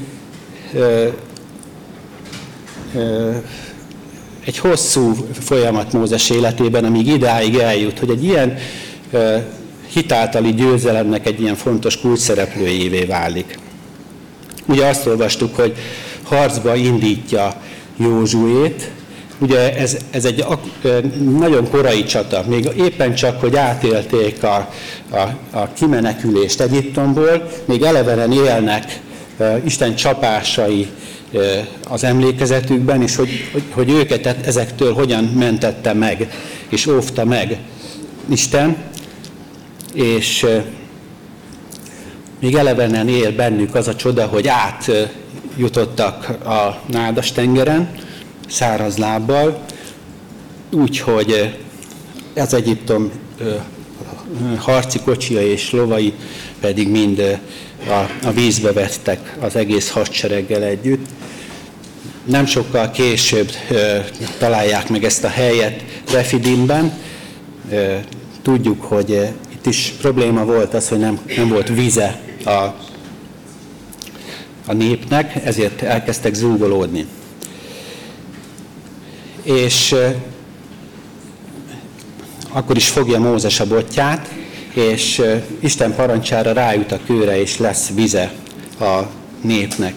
egy 4.45 4.57
hosszú 4.57 5.15
folyamat 5.33 5.93
Mózes 5.93 6.29
életében, 6.29 6.83
amíg 6.83 7.07
idáig 7.07 7.55
eljut, 7.55 7.99
hogy 7.99 8.09
egy 8.09 8.23
ilyen 8.23 8.57
hitáltali 9.91 10.53
győzelemnek 10.53 11.25
egy 11.25 11.41
ilyen 11.41 11.55
fontos 11.55 11.99
kulcsszereplőjévé 11.99 13.03
válik. 13.03 13.59
Ugye 14.65 14.85
azt 14.85 15.07
olvastuk, 15.07 15.55
hogy 15.55 15.73
harcba 16.23 16.75
indítja 16.75 17.61
Józsuét, 17.97 18.91
ugye 19.39 19.75
ez, 19.75 19.97
ez 20.11 20.25
egy 20.25 20.45
nagyon 21.39 21.69
korai 21.69 22.03
csata, 22.03 22.43
még 22.47 22.69
éppen 22.77 23.15
csak, 23.15 23.39
hogy 23.39 23.55
átélték 23.55 24.43
a, 24.43 24.69
a, 25.09 25.19
a 25.51 25.73
kimenekülést 25.73 26.61
Egyiptomból, 26.61 27.49
még 27.65 27.81
elevenen 27.81 28.31
élnek 28.31 28.99
Isten 29.63 29.95
csapásai 29.95 30.87
az 31.89 32.03
emlékezetükben, 32.03 33.01
és 33.01 33.15
hogy, 33.15 33.49
hogy, 33.51 33.63
hogy 33.71 33.89
őket 33.89 34.47
ezektől 34.47 34.93
hogyan 34.93 35.23
mentette 35.23 35.93
meg, 35.93 36.27
és 36.69 36.85
óvta 36.85 37.25
meg 37.25 37.57
Isten, 38.29 38.77
és 39.93 40.45
még 42.39 42.55
elevenen 42.55 43.07
él 43.07 43.35
bennük 43.35 43.75
az 43.75 43.87
a 43.87 43.95
csoda, 43.95 44.25
hogy 44.25 44.47
átjutottak 44.47 46.29
a 46.45 46.81
nádas 46.91 47.31
tengeren, 47.31 47.89
száraz 48.47 48.97
lábbal, 48.97 49.65
úgyhogy 50.71 51.57
ez 52.33 52.53
Egyiptom 52.53 53.11
harci 54.57 54.99
kocsia 54.99 55.41
és 55.41 55.71
lovai 55.71 56.13
pedig 56.59 56.89
mind 56.89 57.39
a, 57.87 58.27
a 58.27 58.31
vízbe 58.31 58.71
vettek 58.71 59.35
az 59.39 59.55
egész 59.55 59.89
hadsereggel 59.89 60.63
együtt. 60.63 61.05
Nem 62.25 62.45
sokkal 62.45 62.91
később 62.91 63.51
ö, 63.69 63.97
találják 64.37 64.89
meg 64.89 65.03
ezt 65.03 65.23
a 65.23 65.27
helyet 65.27 65.83
Refidimben. 66.11 66.93
Ö, 67.71 67.95
tudjuk, 68.41 68.81
hogy 68.81 69.11
ö, 69.11 69.23
itt 69.53 69.65
is 69.65 69.93
probléma 70.01 70.45
volt 70.45 70.73
az, 70.73 70.87
hogy 70.87 70.99
nem, 70.99 71.19
nem 71.37 71.47
volt 71.47 71.67
víze 71.67 72.21
a, 72.45 72.51
a 74.65 74.73
népnek, 74.73 75.45
ezért 75.45 75.81
elkezdtek 75.81 76.33
zúgolódni. 76.33 77.05
És 79.43 79.95
akkor 82.53 82.75
is 82.75 82.89
fogja 82.89 83.19
Mózes 83.19 83.59
a 83.59 83.67
botját, 83.67 84.29
és 84.73 85.21
Isten 85.59 85.95
parancsára 85.95 86.51
rájut 86.51 86.91
a 86.91 86.99
kőre, 87.05 87.41
és 87.41 87.57
lesz 87.57 87.89
vize 87.95 88.31
a 88.79 88.99
népnek. 89.41 89.93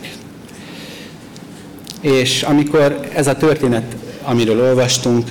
És 2.01 2.43
amikor 2.43 3.09
ez 3.15 3.27
a 3.27 3.37
történet, 3.37 3.97
amiről 4.23 4.61
olvastunk, 4.61 5.29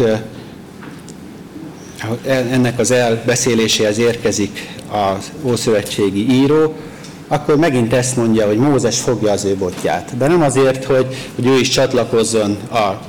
ennek 2.25 2.79
az 2.79 2.91
elbeszéléséhez 2.91 3.97
érkezik 3.97 4.67
az 4.91 5.31
Ószövetségi 5.43 6.31
író, 6.31 6.73
akkor 7.27 7.57
megint 7.57 7.93
ezt 7.93 8.15
mondja, 8.15 8.47
hogy 8.47 8.57
Mózes 8.57 8.99
fogja 8.99 9.31
az 9.31 9.43
ő 9.43 9.55
botját. 9.55 10.17
De 10.17 10.27
nem 10.27 10.41
azért, 10.41 10.83
hogy, 10.83 11.07
hogy 11.35 11.45
ő 11.45 11.59
is 11.59 11.69
csatlakozzon 11.69 12.57
a 12.71 13.01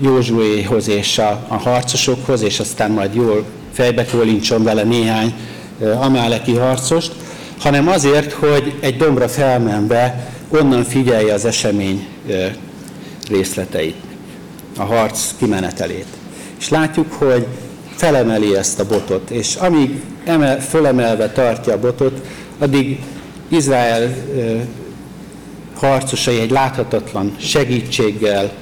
Józsuéhoz 0.00 0.88
és 0.88 1.18
a, 1.18 1.44
a 1.48 1.56
harcosokhoz, 1.56 2.42
és 2.42 2.60
aztán 2.60 2.90
majd 2.90 3.14
jól 3.14 3.44
fejbe 3.72 4.04
kólincson 4.04 4.62
vele 4.62 4.82
néhány 4.82 5.34
amáleki 6.00 6.54
harcost, 6.54 7.12
hanem 7.58 7.88
azért, 7.88 8.32
hogy 8.32 8.74
egy 8.80 8.96
dombra 8.96 9.28
felmenve 9.28 10.32
onnan 10.48 10.84
figyelje 10.84 11.34
az 11.34 11.44
esemény 11.44 12.06
részleteit, 13.28 13.96
a 14.76 14.82
harc 14.82 15.34
kimenetelét. 15.38 16.06
És 16.58 16.68
látjuk, 16.68 17.12
hogy 17.12 17.46
felemeli 17.96 18.56
ezt 18.56 18.80
a 18.80 18.86
botot, 18.86 19.30
és 19.30 19.54
amíg 19.54 20.02
emel, 20.24 20.60
fölemelve 20.60 21.30
tartja 21.30 21.72
a 21.72 21.78
botot, 21.78 22.20
addig 22.58 23.00
Izrael 23.48 24.14
harcosai 25.74 26.40
egy 26.40 26.50
láthatatlan 26.50 27.34
segítséggel 27.38 28.52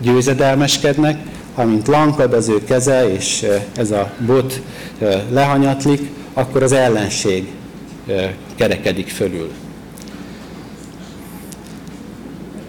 győzedelmeskednek, 0.00 1.18
amint 1.54 1.86
lankad 1.86 2.32
az 2.32 2.48
ő 2.48 2.64
keze, 2.64 3.12
és 3.12 3.46
ez 3.76 3.90
a 3.90 4.10
bot 4.26 4.60
lehanyatlik, 5.30 6.10
akkor 6.32 6.62
az 6.62 6.72
ellenség 6.72 7.52
kerekedik 8.54 9.08
fölül. 9.08 9.50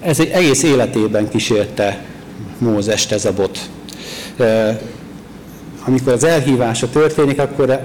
Ez 0.02 0.20
egy 0.20 0.30
egész 0.30 0.64
életében 0.64 1.30
kísérte 1.30 2.04
Mózest 2.58 3.12
ez 3.12 3.26
a 3.26 3.34
bot. 3.34 3.60
Amikor 5.86 6.14
az 6.14 6.24
elhívása 6.24 6.90
történik, 6.90 7.40
akkor 7.40 7.82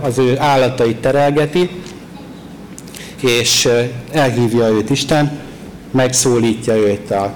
az 0.00 0.18
ő 0.18 0.38
állatait 0.38 0.96
terelgeti, 0.96 1.70
és 3.20 3.68
elhívja 4.12 4.68
őt 4.68 4.90
Isten, 4.90 5.38
megszólítja 5.90 6.76
őt 6.76 7.10
a 7.10 7.34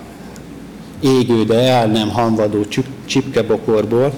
égő, 1.04 1.44
de 1.44 1.54
el 1.54 1.86
nem 1.86 2.08
hamvadó 2.08 2.64
csipkebokorból, 3.06 4.12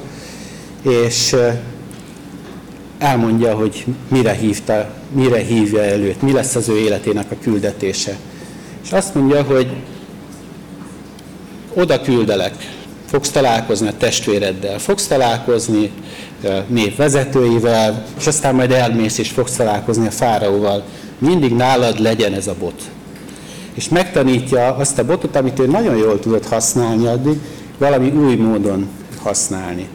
és 0.82 1.36
elmondja, 2.98 3.54
hogy 3.54 3.84
mire, 4.08 4.32
hívta, 4.32 4.90
mire 5.12 5.38
hívja 5.38 5.82
előtt, 5.82 6.22
mi 6.22 6.32
lesz 6.32 6.54
az 6.54 6.68
ő 6.68 6.76
életének 6.78 7.30
a 7.30 7.36
küldetése. 7.42 8.16
És 8.84 8.92
azt 8.92 9.14
mondja, 9.14 9.42
hogy 9.42 9.68
oda 11.74 12.00
küldelek, 12.00 12.54
fogsz 13.06 13.30
találkozni 13.30 13.88
a 13.88 13.96
testvéreddel, 13.96 14.78
fogsz 14.78 15.06
találkozni 15.06 15.90
nép 16.66 16.96
vezetőivel, 16.96 18.04
és 18.18 18.26
aztán 18.26 18.54
majd 18.54 18.70
elmész 18.70 19.18
és 19.18 19.30
fogsz 19.30 19.56
találkozni 19.56 20.06
a 20.06 20.10
fáraóval. 20.10 20.84
Mindig 21.18 21.52
nálad 21.54 22.00
legyen 22.00 22.32
ez 22.32 22.46
a 22.46 22.54
bot. 22.58 22.82
És 23.76 23.88
megtanítja 23.88 24.74
azt 24.74 24.98
a 24.98 25.04
botot, 25.04 25.36
amit 25.36 25.58
ő 25.58 25.66
nagyon 25.66 25.96
jól 25.96 26.20
tudott 26.20 26.46
használni 26.46 27.06
addig, 27.06 27.38
valami 27.78 28.10
új 28.10 28.34
módon 28.34 28.88
használni. 29.22 29.88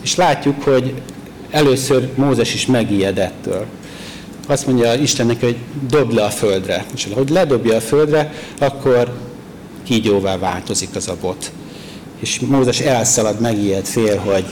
És 0.00 0.16
látjuk, 0.16 0.62
hogy 0.62 0.94
először 1.50 2.08
Mózes 2.14 2.54
is 2.54 2.66
megijedettől. 2.66 3.66
Azt 4.46 4.66
mondja 4.66 4.94
Istennek, 4.94 5.40
hogy 5.40 5.56
dobd 5.88 6.12
le 6.12 6.24
a 6.24 6.30
földre. 6.30 6.84
És 6.94 7.08
hogy 7.14 7.28
ledobja 7.30 7.76
a 7.76 7.80
földre, 7.80 8.32
akkor 8.58 9.12
kígyóvá 9.82 10.38
változik 10.38 10.88
az 10.94 11.08
a 11.08 11.16
bot 11.20 11.52
és 12.20 12.40
Mózes 12.40 12.80
elszalad, 12.80 13.40
megijed, 13.40 13.84
fél, 13.84 14.18
hogy 14.18 14.44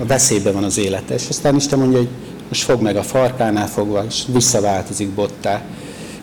a 0.00 0.06
veszélyben 0.06 0.52
van 0.52 0.64
az 0.64 0.78
élete. 0.78 1.14
És 1.14 1.28
aztán 1.28 1.56
Isten 1.56 1.78
mondja, 1.78 1.98
hogy 1.98 2.08
most 2.48 2.62
fog 2.62 2.82
meg 2.82 2.96
a 2.96 3.02
farkánál 3.02 3.68
fogva, 3.68 4.04
és 4.08 4.22
visszaváltozik 4.32 5.08
bottá. 5.08 5.62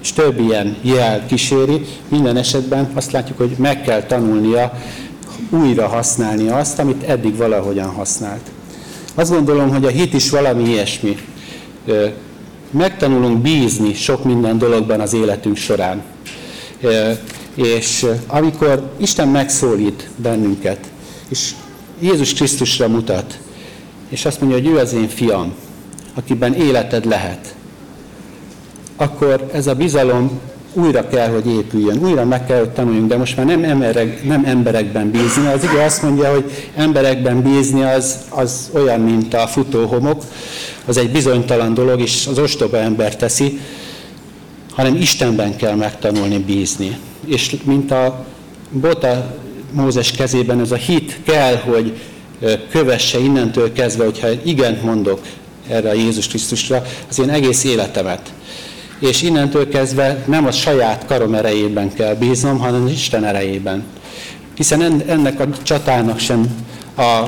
És 0.06 0.14
több 0.14 0.40
ilyen 0.40 0.78
jel 0.82 1.26
kíséri. 1.26 1.86
Minden 2.08 2.38
esetben 2.38 2.92
azt 2.94 3.12
látjuk, 3.12 3.38
hogy 3.38 3.56
meg 3.58 3.82
kell 3.82 4.04
tanulnia 4.04 4.80
újra 5.50 5.88
használni 5.88 6.48
azt, 6.48 6.80
amit 6.80 7.04
eddig 7.04 7.36
valahogyan 7.36 7.90
használt. 7.90 8.42
Azt 9.16 9.32
gondolom, 9.32 9.70
hogy 9.70 9.86
a 9.86 9.90
hit 9.90 10.14
is 10.14 10.30
valami 10.30 10.70
ilyesmi. 10.70 11.18
Megtanulunk 12.72 13.38
bízni 13.38 13.94
sok 13.94 14.24
minden 14.24 14.58
dologban 14.58 15.00
az 15.00 15.14
életünk 15.14 15.58
során. 15.58 16.02
És 17.56 18.06
amikor 18.28 18.92
Isten 18.98 19.28
megszólít 19.28 20.10
bennünket, 20.16 20.80
és 21.30 21.52
Jézus 22.00 22.34
Krisztusra 22.34 22.88
mutat, 22.88 23.40
és 24.10 24.26
azt 24.26 24.42
mondja, 24.42 24.60
hogy 24.60 24.68
ő 24.68 24.78
az 24.78 24.94
én 24.94 25.08
fiam, 25.08 25.54
akiben 26.14 26.54
életed 26.54 27.06
lehet, 27.06 27.56
akkor 28.96 29.50
ez 29.54 29.68
a 29.68 29.74
bizalom 29.74 30.40
újra 30.74 31.08
kell, 31.08 31.30
hogy 31.30 31.48
épüljön, 31.48 31.98
újra 31.98 32.26
meg 32.26 32.46
kell, 32.46 32.60
hogy 32.60 32.70
tanuljunk, 32.70 33.08
de 33.08 33.18
most 33.18 33.38
már 33.38 33.46
nem, 33.46 33.64
emberek, 33.64 34.24
nem 34.24 34.46
emberekben 34.46 35.12
bízni. 35.12 35.48
Az 35.48 35.64
ige 35.64 35.84
azt 35.84 36.02
mondja, 36.02 36.32
hogy 36.32 36.70
emberekben 36.76 37.42
bízni 37.42 37.84
az, 37.84 38.18
az 38.30 38.70
olyan, 38.74 39.00
mint 39.00 39.34
a 39.34 39.48
futóhomok, 39.48 40.24
az 40.86 40.98
egy 40.98 41.12
bizonytalan 41.12 41.74
dolog, 41.74 42.00
és 42.00 42.28
az 42.28 42.40
ostoba 42.40 42.78
ember 42.78 43.16
teszi, 43.16 43.60
hanem 44.72 44.96
Istenben 44.96 45.56
kell 45.56 45.76
megtanulni 45.76 46.38
bízni 46.38 46.98
és 47.26 47.56
mint 47.64 47.92
a 47.92 48.26
bota 48.70 49.36
Mózes 49.72 50.12
kezében, 50.12 50.60
ez 50.60 50.72
a 50.72 50.76
hit 50.76 51.20
kell, 51.24 51.56
hogy 51.56 51.98
kövesse 52.70 53.20
innentől 53.20 53.74
kezdve, 53.74 54.04
hogyha 54.04 54.28
igent 54.44 54.84
mondok 54.84 55.20
erre 55.70 55.90
a 55.90 55.94
Jézus 55.94 56.28
Krisztusra, 56.28 56.84
az 57.10 57.20
én 57.20 57.30
egész 57.30 57.64
életemet. 57.64 58.34
És 59.00 59.22
innentől 59.22 59.70
kezdve 59.70 60.24
nem 60.28 60.46
a 60.46 60.52
saját 60.52 61.06
karom 61.06 61.34
erejében 61.34 61.94
kell 61.94 62.14
bíznom, 62.16 62.60
hanem 62.60 62.88
Isten 62.88 63.24
erejében. 63.24 63.84
Hiszen 64.56 65.02
ennek 65.08 65.40
a 65.40 65.48
csatának 65.64 66.20
sem 66.20 66.66
a 66.98 67.24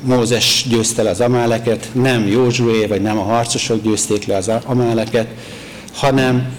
Mózes 0.00 0.66
győzte 0.68 1.02
le 1.02 1.10
az 1.10 1.20
amáleket, 1.20 1.88
nem 1.92 2.26
Józsué, 2.26 2.86
vagy 2.86 3.02
nem 3.02 3.18
a 3.18 3.22
harcosok 3.22 3.82
győzték 3.82 4.26
le 4.26 4.36
az 4.36 4.50
amáleket, 4.64 5.26
hanem 5.94 6.52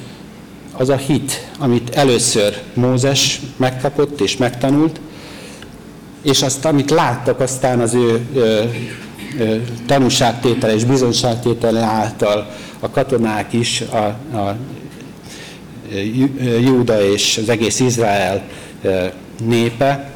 az 0.74 0.90
a 0.90 0.96
hit, 0.96 1.48
amit 1.60 1.90
először 1.90 2.62
Mózes 2.74 3.40
megkapott 3.58 4.22
és 4.22 4.38
megtanult, 4.38 5.00
és 6.22 6.42
azt, 6.42 6.66
amit 6.66 6.90
láttak 6.90 7.40
aztán 7.40 7.80
az 7.80 7.94
ő 7.94 8.22
ö, 8.34 8.64
ö, 9.40 9.56
tanúságtétele 9.86 10.74
és 10.74 10.84
bizonyságtétele 10.84 11.80
által 11.80 12.50
a 12.80 12.90
katonák 12.90 13.54
is, 13.54 13.82
a, 13.82 14.06
a 14.38 14.58
Júda 16.62 17.12
és 17.12 17.38
az 17.42 17.50
egész 17.50 17.80
Izrael 17.80 18.44
népe, 19.44 20.12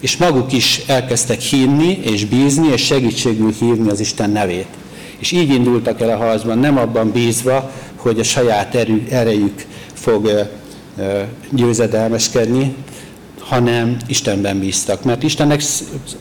és 0.00 0.16
maguk 0.16 0.52
is 0.52 0.82
elkezdtek 0.86 1.40
hinni 1.40 1.98
és 2.02 2.24
bízni, 2.24 2.68
és 2.72 2.84
segítségül 2.84 3.52
hívni 3.52 3.90
az 3.90 4.00
Isten 4.00 4.30
nevét. 4.30 4.66
És 5.18 5.32
így 5.32 5.50
indultak 5.50 6.00
el 6.00 6.10
a 6.10 6.16
harcban, 6.16 6.58
nem 6.58 6.78
abban 6.78 7.10
bízva, 7.10 7.70
hogy 7.96 8.18
a 8.18 8.22
saját 8.22 8.74
erő, 8.74 9.06
erejük 9.10 9.64
fog 9.92 10.48
győzedelmeskedni, 11.50 12.74
hanem 13.38 13.96
Istenben 14.06 14.58
bíztak. 14.58 15.04
Mert 15.04 15.22
Istennek 15.22 15.62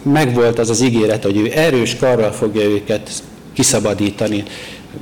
megvolt 0.02 0.60
az 0.60 0.70
az 0.70 0.82
ígéret, 0.82 1.24
hogy 1.24 1.38
ő 1.38 1.52
erős 1.56 1.96
karral 1.96 2.32
fogja 2.32 2.62
őket 2.62 3.24
kiszabadítani 3.54 4.44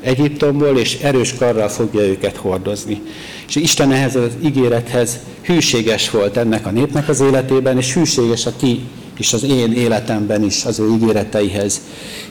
Egyiptomból, 0.01 0.77
és 0.77 0.97
erős 1.01 1.33
karral 1.33 1.69
fogja 1.69 2.01
őket 2.01 2.35
hordozni. 2.35 3.01
És 3.47 3.55
Isten 3.55 3.91
ehhez 3.91 4.15
az 4.15 4.31
ígérethez 4.43 5.19
hűséges 5.41 6.09
volt 6.09 6.37
ennek 6.37 6.65
a 6.65 6.71
népnek 6.71 7.09
az 7.09 7.19
életében, 7.19 7.77
és 7.77 7.93
hűséges 7.93 8.45
a 8.45 8.55
ti 8.55 8.79
és 9.17 9.33
az 9.33 9.43
én 9.43 9.73
életemben 9.73 10.43
is 10.43 10.65
az 10.65 10.79
ő 10.79 10.93
ígéreteihez. 10.93 11.81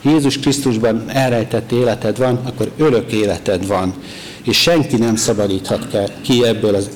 Jézus 0.02 0.38
Krisztusban 0.38 1.04
elrejtett 1.08 1.72
életed 1.72 2.18
van, 2.18 2.40
akkor 2.44 2.70
örök 2.76 3.12
életed 3.12 3.66
van 3.66 3.94
és 4.42 4.60
senki 4.60 4.96
nem 4.96 5.16
szabadíthat 5.16 6.10
ki 6.22 6.44
ebből 6.44 6.74
az 6.74 6.88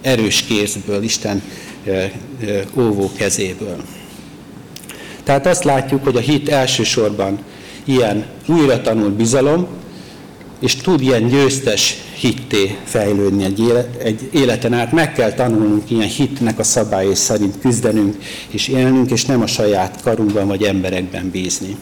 erős 0.00 0.42
kézből, 0.42 1.02
Isten 1.02 1.42
óvó 2.76 3.10
kezéből. 3.16 3.76
Tehát 5.22 5.46
azt 5.46 5.64
látjuk, 5.64 6.04
hogy 6.04 6.16
a 6.16 6.20
hit 6.20 6.48
elsősorban 6.48 7.38
ilyen 7.84 8.24
újra 8.46 8.80
tanult 8.80 9.12
bizalom, 9.12 9.66
és 10.64 10.76
tud 10.76 11.00
ilyen 11.00 11.28
győztes 11.28 11.96
hitté 12.14 12.78
fejlődni 12.84 13.44
egy, 13.44 13.60
élet, 13.60 14.02
egy 14.02 14.28
életen 14.32 14.72
át. 14.72 14.92
Meg 14.92 15.12
kell 15.12 15.32
tanulnunk 15.32 15.90
ilyen 15.90 16.08
hitnek 16.08 16.58
a 16.58 16.62
szabályai 16.62 17.14
szerint 17.14 17.58
küzdenünk 17.60 18.16
és 18.48 18.68
élnünk, 18.68 19.10
és 19.10 19.24
nem 19.24 19.42
a 19.42 19.46
saját 19.46 20.02
karunkban 20.02 20.46
vagy 20.46 20.62
emberekben 20.62 21.30
bízni. 21.30 21.76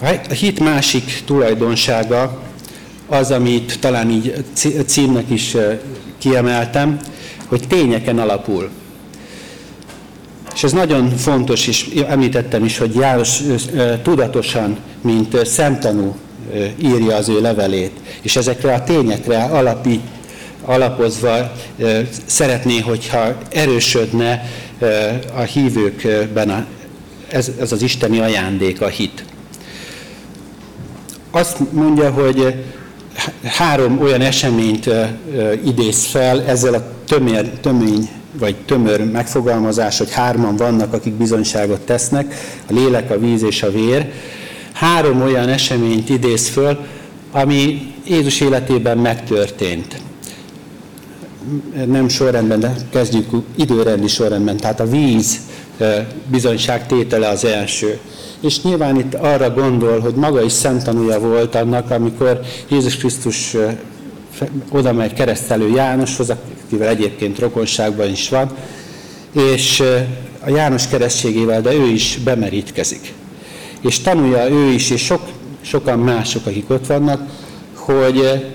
A 0.00 0.32
hit 0.32 0.60
másik 0.60 1.22
tulajdonsága 1.24 2.42
az, 3.06 3.30
amit 3.30 3.80
talán 3.80 4.10
így 4.10 4.44
címnek 4.86 5.30
is 5.30 5.56
kiemeltem, 6.18 7.00
hogy 7.48 7.62
tényeken 7.68 8.18
alapul. 8.18 8.70
És 10.54 10.64
ez 10.64 10.72
nagyon 10.72 11.10
fontos, 11.16 11.66
és 11.66 11.88
említettem 12.08 12.64
is, 12.64 12.78
hogy 12.78 12.94
János 12.94 13.42
tudatosan, 14.02 14.76
mint 15.00 15.46
szemtanú 15.46 16.16
írja 16.78 17.16
az 17.16 17.28
ő 17.28 17.40
levelét, 17.40 17.92
és 18.22 18.36
ezekre 18.36 18.74
a 18.74 18.84
tényekre 18.84 19.42
alapít, 19.42 20.02
alapozva 20.64 21.52
szeretné, 22.26 22.78
hogyha 22.78 23.36
erősödne 23.50 24.44
a 25.34 25.40
hívőkben 25.40 26.50
a, 26.50 26.66
ez, 27.28 27.50
ez 27.60 27.72
az 27.72 27.82
isteni 27.82 28.20
ajándék, 28.20 28.80
a 28.80 28.88
hit 28.88 29.24
azt 31.30 31.72
mondja, 31.72 32.10
hogy 32.10 32.64
három 33.44 34.00
olyan 34.00 34.20
eseményt 34.20 34.90
idéz 35.64 36.04
fel 36.04 36.42
ezzel 36.42 36.74
a 36.74 36.92
tömér, 37.06 37.50
tömény 37.60 38.08
vagy 38.38 38.56
tömör 38.56 39.10
megfogalmazás, 39.10 39.98
hogy 39.98 40.12
hárman 40.12 40.56
vannak, 40.56 40.92
akik 40.92 41.12
bizonyságot 41.12 41.80
tesznek, 41.80 42.34
a 42.68 42.72
lélek, 42.72 43.10
a 43.10 43.18
víz 43.18 43.42
és 43.42 43.62
a 43.62 43.70
vér. 43.70 44.12
Három 44.72 45.22
olyan 45.22 45.48
eseményt 45.48 46.08
idéz 46.08 46.48
föl, 46.48 46.78
ami 47.32 47.92
Jézus 48.06 48.40
életében 48.40 48.98
megtörtént. 48.98 50.00
Nem 51.86 52.08
sorrendben, 52.08 52.60
de 52.60 52.74
kezdjük 52.90 53.26
időrendi 53.56 54.08
sorrendben. 54.08 54.56
Tehát 54.56 54.80
a 54.80 54.88
víz 54.88 55.38
bizonyságtétele 56.26 57.28
az 57.28 57.44
első. 57.44 57.98
És 58.40 58.62
nyilván 58.62 58.96
itt 58.96 59.14
arra 59.14 59.50
gondol, 59.50 60.00
hogy 60.00 60.14
maga 60.14 60.42
is 60.42 60.52
szemtanúja 60.52 61.20
volt 61.20 61.54
annak, 61.54 61.90
amikor 61.90 62.40
Jézus 62.68 62.96
Krisztus 62.96 63.56
oda 64.70 64.92
megy 64.92 65.12
keresztelő 65.12 65.70
Jánoshoz, 65.70 66.32
akivel 66.64 66.88
egyébként 66.88 67.38
rokonságban 67.38 68.10
is 68.10 68.28
van, 68.28 68.50
és 69.32 69.82
a 70.44 70.50
János 70.50 70.88
keresztségével, 70.88 71.60
de 71.60 71.74
ő 71.74 71.86
is 71.86 72.18
bemerítkezik. 72.24 73.12
És 73.80 74.00
tanulja 74.00 74.50
ő 74.50 74.72
is, 74.72 74.90
és 74.90 75.04
sok, 75.04 75.20
sokan 75.60 75.98
mások, 75.98 76.46
akik 76.46 76.70
ott 76.70 76.86
vannak, 76.86 77.22
hogy 77.74 78.50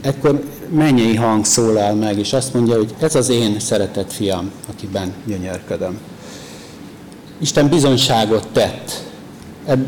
ekkor 0.00 0.42
mennyei 0.70 1.14
hang 1.14 1.44
szólal 1.44 1.94
meg, 1.94 2.18
és 2.18 2.32
azt 2.32 2.54
mondja, 2.54 2.76
hogy 2.76 2.94
ez 3.00 3.14
az 3.14 3.28
én 3.28 3.60
szeretett 3.60 4.12
fiam, 4.12 4.50
akiben 4.70 5.12
gyönyörködöm. 5.24 5.98
Isten 7.38 7.68
bizonyságot 7.68 8.46
tett 8.52 9.02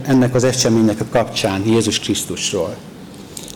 ennek 0.07 0.35
az 0.35 0.45
eseménynek 0.45 1.01
a 1.01 1.05
kapcsán 1.11 1.63
Jézus 1.67 1.99
Krisztusról. 1.99 2.77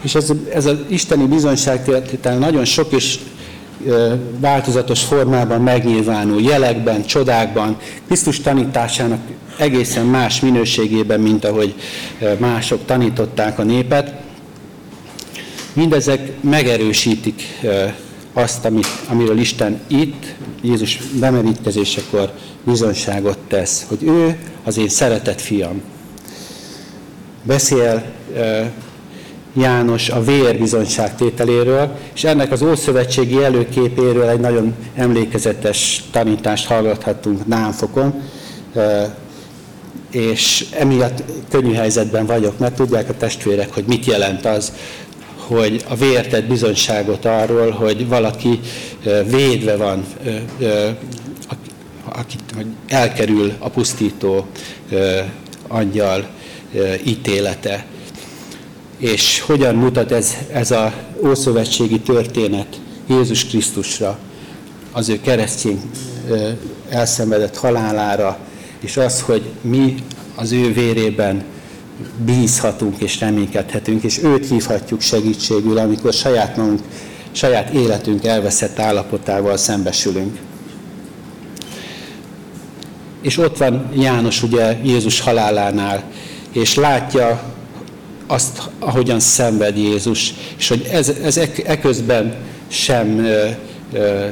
És 0.02 0.14
ez, 0.14 0.32
ez 0.54 0.66
az 0.66 0.76
isteni 0.88 1.26
bizonyságtétel 1.26 2.38
nagyon 2.38 2.64
sok 2.64 2.92
és 2.92 3.18
változatos 4.38 5.02
formában 5.02 5.60
megnyilvánul, 5.60 6.42
jelekben, 6.42 7.04
csodákban, 7.04 7.76
Krisztus 8.06 8.40
tanításának 8.40 9.20
egészen 9.56 10.06
más 10.06 10.40
minőségében, 10.40 11.20
mint 11.20 11.44
ahogy 11.44 11.74
mások 12.38 12.84
tanították 12.84 13.58
a 13.58 13.62
népet. 13.62 14.14
Mindezek 15.72 16.32
megerősítik 16.40 17.42
azt, 18.32 18.64
amit, 18.64 18.86
amiről 19.08 19.38
Isten 19.38 19.80
itt, 19.86 20.34
Jézus 20.62 20.98
bemerítkezésekor 21.20 22.32
bizonyságot 22.64 23.38
tesz, 23.48 23.84
hogy 23.88 24.02
ő 24.02 24.36
az 24.64 24.78
én 24.78 24.88
szeretett 24.88 25.40
fiam. 25.40 25.82
Beszél 27.42 28.02
János 29.56 30.08
a 30.08 30.22
vér 30.22 30.58
bizonyságtételéről, 30.58 31.96
és 32.14 32.24
ennek 32.24 32.52
az 32.52 32.62
Ószövetségi 32.62 33.42
előképéről 33.42 34.28
egy 34.28 34.40
nagyon 34.40 34.74
emlékezetes 34.94 36.04
tanítást 36.10 36.66
hallgathattunk 36.66 37.46
Námfokon, 37.46 38.22
és 40.10 40.66
emiatt 40.70 41.22
könnyű 41.50 41.72
helyzetben 41.72 42.26
vagyok, 42.26 42.58
mert 42.58 42.74
tudják 42.74 43.08
a 43.08 43.16
testvérek, 43.16 43.74
hogy 43.74 43.84
mit 43.86 44.04
jelent 44.04 44.46
az, 44.46 44.72
hogy 45.46 45.84
a 45.88 45.94
vér 45.94 46.26
tett 46.26 46.44
bizonyságot 46.44 47.24
arról, 47.24 47.70
hogy 47.70 48.08
valaki 48.08 48.60
védve 49.26 49.76
van, 49.76 50.04
akit, 52.04 52.40
elkerül 52.88 53.52
a 53.58 53.68
pusztító 53.68 54.46
angyal 55.68 56.26
ítélete. 57.04 57.86
És 58.98 59.40
hogyan 59.40 59.74
mutat 59.74 60.12
ez, 60.12 60.36
ez 60.52 60.70
a 60.70 60.92
ószövetségi 61.26 62.00
történet 62.00 62.80
Jézus 63.08 63.46
Krisztusra, 63.46 64.18
az 64.92 65.08
ő 65.08 65.20
keresztény 65.20 65.80
elszenvedett 66.88 67.56
halálára, 67.56 68.38
és 68.80 68.96
az, 68.96 69.20
hogy 69.20 69.42
mi 69.60 69.94
az 70.34 70.52
ő 70.52 70.72
vérében 70.72 71.44
bízhatunk 72.24 72.98
és 72.98 73.20
reménykedhetünk, 73.20 74.02
és 74.02 74.22
őt 74.22 74.48
hívhatjuk 74.48 75.00
segítségül, 75.00 75.78
amikor 75.78 76.12
saját 76.12 76.56
magunk, 76.56 76.80
saját 77.32 77.70
életünk 77.70 78.24
elveszett 78.24 78.78
állapotával 78.78 79.56
szembesülünk. 79.56 80.38
És 83.22 83.38
ott 83.38 83.56
van 83.56 83.88
János 83.94 84.42
ugye 84.42 84.76
Jézus 84.82 85.20
halálánál, 85.20 86.02
és 86.52 86.74
látja 86.74 87.42
azt, 88.26 88.62
ahogyan 88.78 89.20
szenved 89.20 89.76
Jézus, 89.76 90.34
és 90.58 90.68
hogy 90.68 90.88
ez, 90.92 91.08
ez 91.08 91.36
eközben 91.64 92.34
sem 92.68 93.18
ö, 93.18 93.48
ö, 93.92 94.26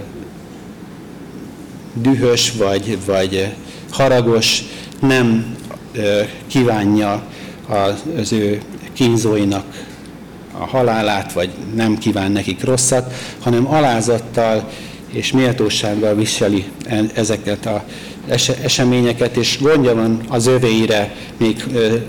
dühös 1.94 2.52
vagy, 2.52 2.98
vagy 3.06 3.54
haragos, 3.90 4.62
nem 5.00 5.56
ö, 5.92 6.20
kívánja 6.46 7.22
az 7.70 8.33
ő 8.33 8.61
kínzóinak 8.92 9.64
a 10.59 10.66
halálát, 10.66 11.33
vagy 11.33 11.50
nem 11.74 11.98
kíván 11.98 12.33
nekik 12.33 12.64
rosszat, 12.64 13.12
hanem 13.40 13.66
alázattal 13.66 14.68
és 15.12 15.33
méltósággal 15.33 16.14
viseli 16.14 16.64
e, 16.87 17.00
ezeket 17.14 17.66
a 17.66 17.85
eseményeket, 18.62 19.37
és 19.37 19.59
gondja 19.61 19.94
van 19.94 20.20
az 20.28 20.46
övéire 20.46 21.14
még 21.37 21.64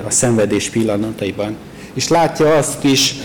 a 0.08 0.10
szenvedés 0.10 0.70
pillanataiban. 0.70 1.56
És 1.94 2.08
látja 2.08 2.56
azt 2.56 2.84
is, 2.84 3.16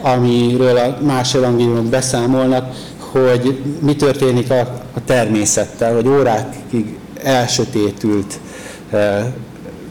amiről 0.00 0.76
a 0.76 0.98
más 1.04 1.34
evangéliumok 1.34 1.84
beszámolnak, 1.84 2.74
hogy 2.98 3.58
mi 3.80 3.96
történik 3.96 4.50
a, 4.50 4.60
a 4.94 5.04
természettel, 5.04 5.94
hogy 5.94 6.08
órákig 6.08 6.96
elsötétült, 7.22 8.38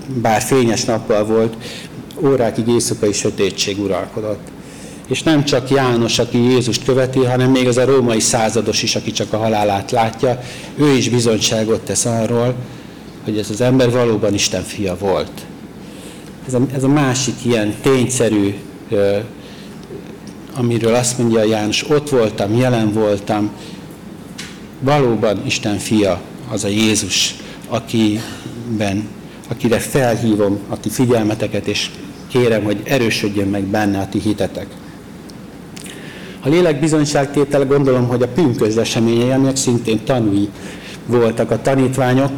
bár 0.08 0.42
fényes 0.42 0.86
nappal 0.86 1.26
volt, 1.26 1.56
órákig 2.24 2.68
éjszakai 2.68 3.14
sötétség 3.14 3.80
uralkodott. 3.80 4.48
És 5.08 5.24
nem 5.24 5.44
csak 5.44 5.70
János, 5.70 6.20
aki 6.20 6.38
Jézust 6.38 6.84
követi, 6.84 7.20
hanem 7.20 7.52
még 7.52 7.68
az 7.68 7.78
a 7.78 7.86
római 7.86 8.20
százados 8.20 8.84
is, 8.84 8.96
aki 8.96 9.12
csak 9.12 9.34
a 9.34 9.38
halálát 9.38 9.92
látja, 9.92 10.42
ő 10.78 10.96
is 10.96 11.10
bizonyságot 11.10 11.82
tesz 11.82 12.06
arról, 12.06 12.56
hogy 13.24 13.38
ez 13.38 13.50
az 13.50 13.62
ember 13.62 13.92
valóban 13.92 14.34
Isten 14.34 14.64
fia 14.64 14.98
volt. 14.98 15.32
Ez 16.48 16.54
a, 16.54 16.62
ez 16.74 16.84
a 16.84 16.88
másik 16.88 17.36
ilyen 17.44 17.74
tényszerű, 17.82 18.56
amiről 20.56 20.94
azt 20.94 21.18
mondja 21.18 21.44
János, 21.44 21.90
ott 21.90 22.10
voltam, 22.10 22.58
jelen 22.58 22.94
voltam, 22.94 23.52
valóban 24.80 25.46
Isten 25.46 25.78
fia, 25.78 26.22
az 26.52 26.64
a 26.64 26.68
Jézus, 26.68 27.36
akiben, 27.68 29.08
akire 29.48 29.80
felhívom 29.80 30.60
a 30.70 30.80
ti 30.80 30.90
figyelmeteket, 30.90 31.68
és 31.68 31.90
kérem, 32.40 32.64
hogy 32.64 32.82
erősödjön 32.84 33.48
meg 33.48 33.64
benne 33.64 34.00
a 34.00 34.08
ti 34.10 34.20
hitetek. 34.20 34.66
A 36.42 36.50
lélek 36.50 36.80
bizonyságtétel 36.80 37.66
gondolom, 37.66 38.08
hogy 38.08 38.22
a 38.22 38.28
pünkösd 38.28 38.78
eseményei, 38.78 39.30
amelyek 39.30 39.56
szintén 39.56 40.04
tanúi 40.04 40.50
voltak 41.06 41.52
a 41.52 41.62
tanítványok, 41.62 42.32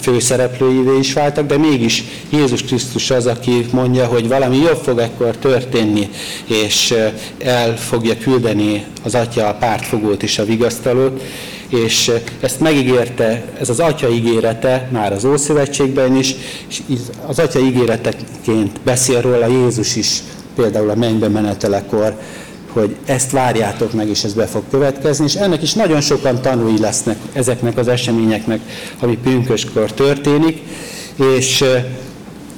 főszereplőivé 0.00 0.98
is 0.98 1.12
váltak, 1.12 1.46
de 1.46 1.56
mégis 1.56 2.04
Jézus 2.28 2.62
Krisztus 2.62 3.10
az, 3.10 3.26
aki 3.26 3.66
mondja, 3.72 4.06
hogy 4.06 4.28
valami 4.28 4.56
jobb 4.56 4.80
fog 4.82 4.98
ekkor 4.98 5.36
történni, 5.36 6.08
és 6.44 6.94
el 7.38 7.76
fogja 7.76 8.16
küldeni 8.16 8.84
az 9.02 9.14
Atya 9.14 9.48
a 9.48 9.54
pártfogót 9.54 10.22
és 10.22 10.38
a 10.38 10.44
vigasztalót, 10.44 11.22
és 11.70 12.12
ezt 12.40 12.60
megígérte, 12.60 13.42
ez 13.60 13.68
az 13.68 13.80
Atya 13.80 14.08
ígérete 14.08 14.88
már 14.92 15.12
az 15.12 15.24
Ószövetségben 15.24 16.16
is, 16.16 16.34
és 16.68 16.80
az 17.26 17.38
Atya 17.38 17.58
ígéreteként 17.58 18.80
beszél 18.84 19.20
róla 19.20 19.46
Jézus 19.46 19.96
is, 19.96 20.22
például 20.54 20.90
a 20.90 20.94
mennybe 20.94 21.28
menetelekor, 21.28 22.16
hogy 22.72 22.96
ezt 23.04 23.30
várjátok 23.30 23.92
meg, 23.92 24.08
és 24.08 24.24
ez 24.24 24.32
be 24.32 24.46
fog 24.46 24.62
következni, 24.70 25.24
és 25.24 25.34
ennek 25.34 25.62
is 25.62 25.72
nagyon 25.72 26.00
sokan 26.00 26.42
tanúi 26.42 26.78
lesznek 26.78 27.16
ezeknek 27.32 27.76
az 27.76 27.88
eseményeknek, 27.88 28.60
ami 29.00 29.18
pünköskor 29.22 29.92
történik, 29.92 30.62
és 31.36 31.64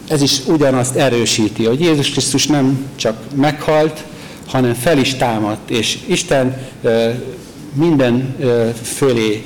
ez 0.08 0.22
is 0.22 0.40
ugyanazt 0.46 0.94
erősíti, 0.94 1.64
hogy 1.64 1.80
Jézus 1.80 2.10
Krisztus 2.10 2.46
nem 2.46 2.86
csak 2.96 3.16
meghalt, 3.34 4.04
hanem 4.46 4.74
fel 4.74 4.98
is 4.98 5.14
támadt, 5.14 5.70
és 5.70 5.98
Isten 6.06 6.56
minden 7.74 8.36
fölé 8.82 9.44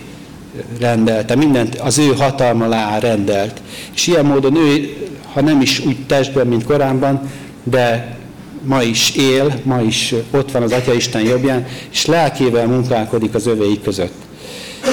rendelte, 0.81 1.35
mindent 1.35 1.75
az 1.75 1.99
ő 1.99 2.13
hatalma 2.15 2.65
alá 2.65 2.99
rendelt. 2.99 3.61
És 3.95 4.07
ilyen 4.07 4.25
módon 4.25 4.57
ő, 4.57 4.97
ha 5.33 5.41
nem 5.41 5.61
is 5.61 5.81
úgy 5.81 5.97
testben, 6.07 6.47
mint 6.47 6.65
korábban, 6.65 7.31
de 7.63 8.17
ma 8.63 8.83
is 8.83 9.11
él, 9.17 9.61
ma 9.63 9.81
is 9.81 10.15
ott 10.31 10.51
van 10.51 10.63
az 10.63 10.73
Atya 10.73 10.95
Isten 10.95 11.23
jobbján, 11.23 11.67
és 11.91 12.07
lelkével 12.07 12.67
munkálkodik 12.67 13.35
az 13.35 13.47
övéi 13.47 13.81
között. 13.81 14.15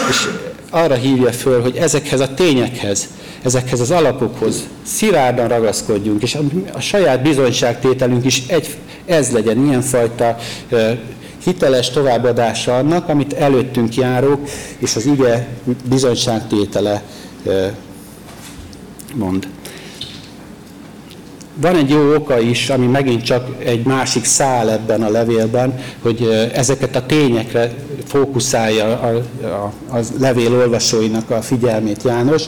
És 0.10 0.28
arra 0.69 0.96
hívja 0.96 1.32
föl, 1.32 1.62
hogy 1.62 1.76
ezekhez 1.76 2.19
a 2.19 2.34
tényekhez, 2.34 3.08
ezekhez 3.43 3.80
az 3.80 3.91
alapokhoz 3.91 4.63
szilárdan 4.84 5.48
ragaszkodjunk, 5.48 6.24
és 6.24 6.36
a, 6.36 6.39
a 6.74 6.80
saját 6.80 7.22
bizonyságtételünk 7.22 8.26
is 8.26 8.43
egy, 8.48 8.67
ez 9.06 9.32
legyen, 9.32 9.65
ilyenfajta 9.65 10.38
hiteles 11.43 11.89
továbbadása 11.89 12.77
annak, 12.77 13.10
amit 13.10 13.34
előttünk 13.34 13.95
járók, 13.95 14.49
és 14.77 14.95
az 14.95 15.06
üge 15.06 15.47
bizonyságtétele 15.89 17.03
mond. 19.13 19.47
Van 21.56 21.75
egy 21.75 21.89
jó 21.89 22.13
oka 22.15 22.39
is, 22.39 22.69
ami 22.69 22.86
megint 22.86 23.23
csak 23.23 23.47
egy 23.63 23.86
másik 23.86 24.25
szál 24.25 24.71
ebben 24.71 25.03
a 25.03 25.10
levélben, 25.10 25.79
hogy 26.01 26.49
ezeket 26.53 26.95
a 26.95 27.06
tényekre 27.06 27.73
fókuszálja 28.08 28.99
a, 28.99 29.21
a, 29.45 29.71
a 29.97 29.99
levél 30.19 30.53
olvasóinak 30.53 31.29
a 31.29 31.41
figyelmét 31.41 32.03
János, 32.03 32.43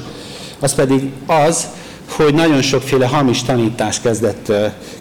az 0.59 0.75
pedig 0.75 1.11
az, 1.25 1.67
hogy 2.09 2.33
nagyon 2.33 2.61
sokféle 2.61 3.07
hamis 3.07 3.43
tanítás 3.43 4.01
kezdett 4.01 4.51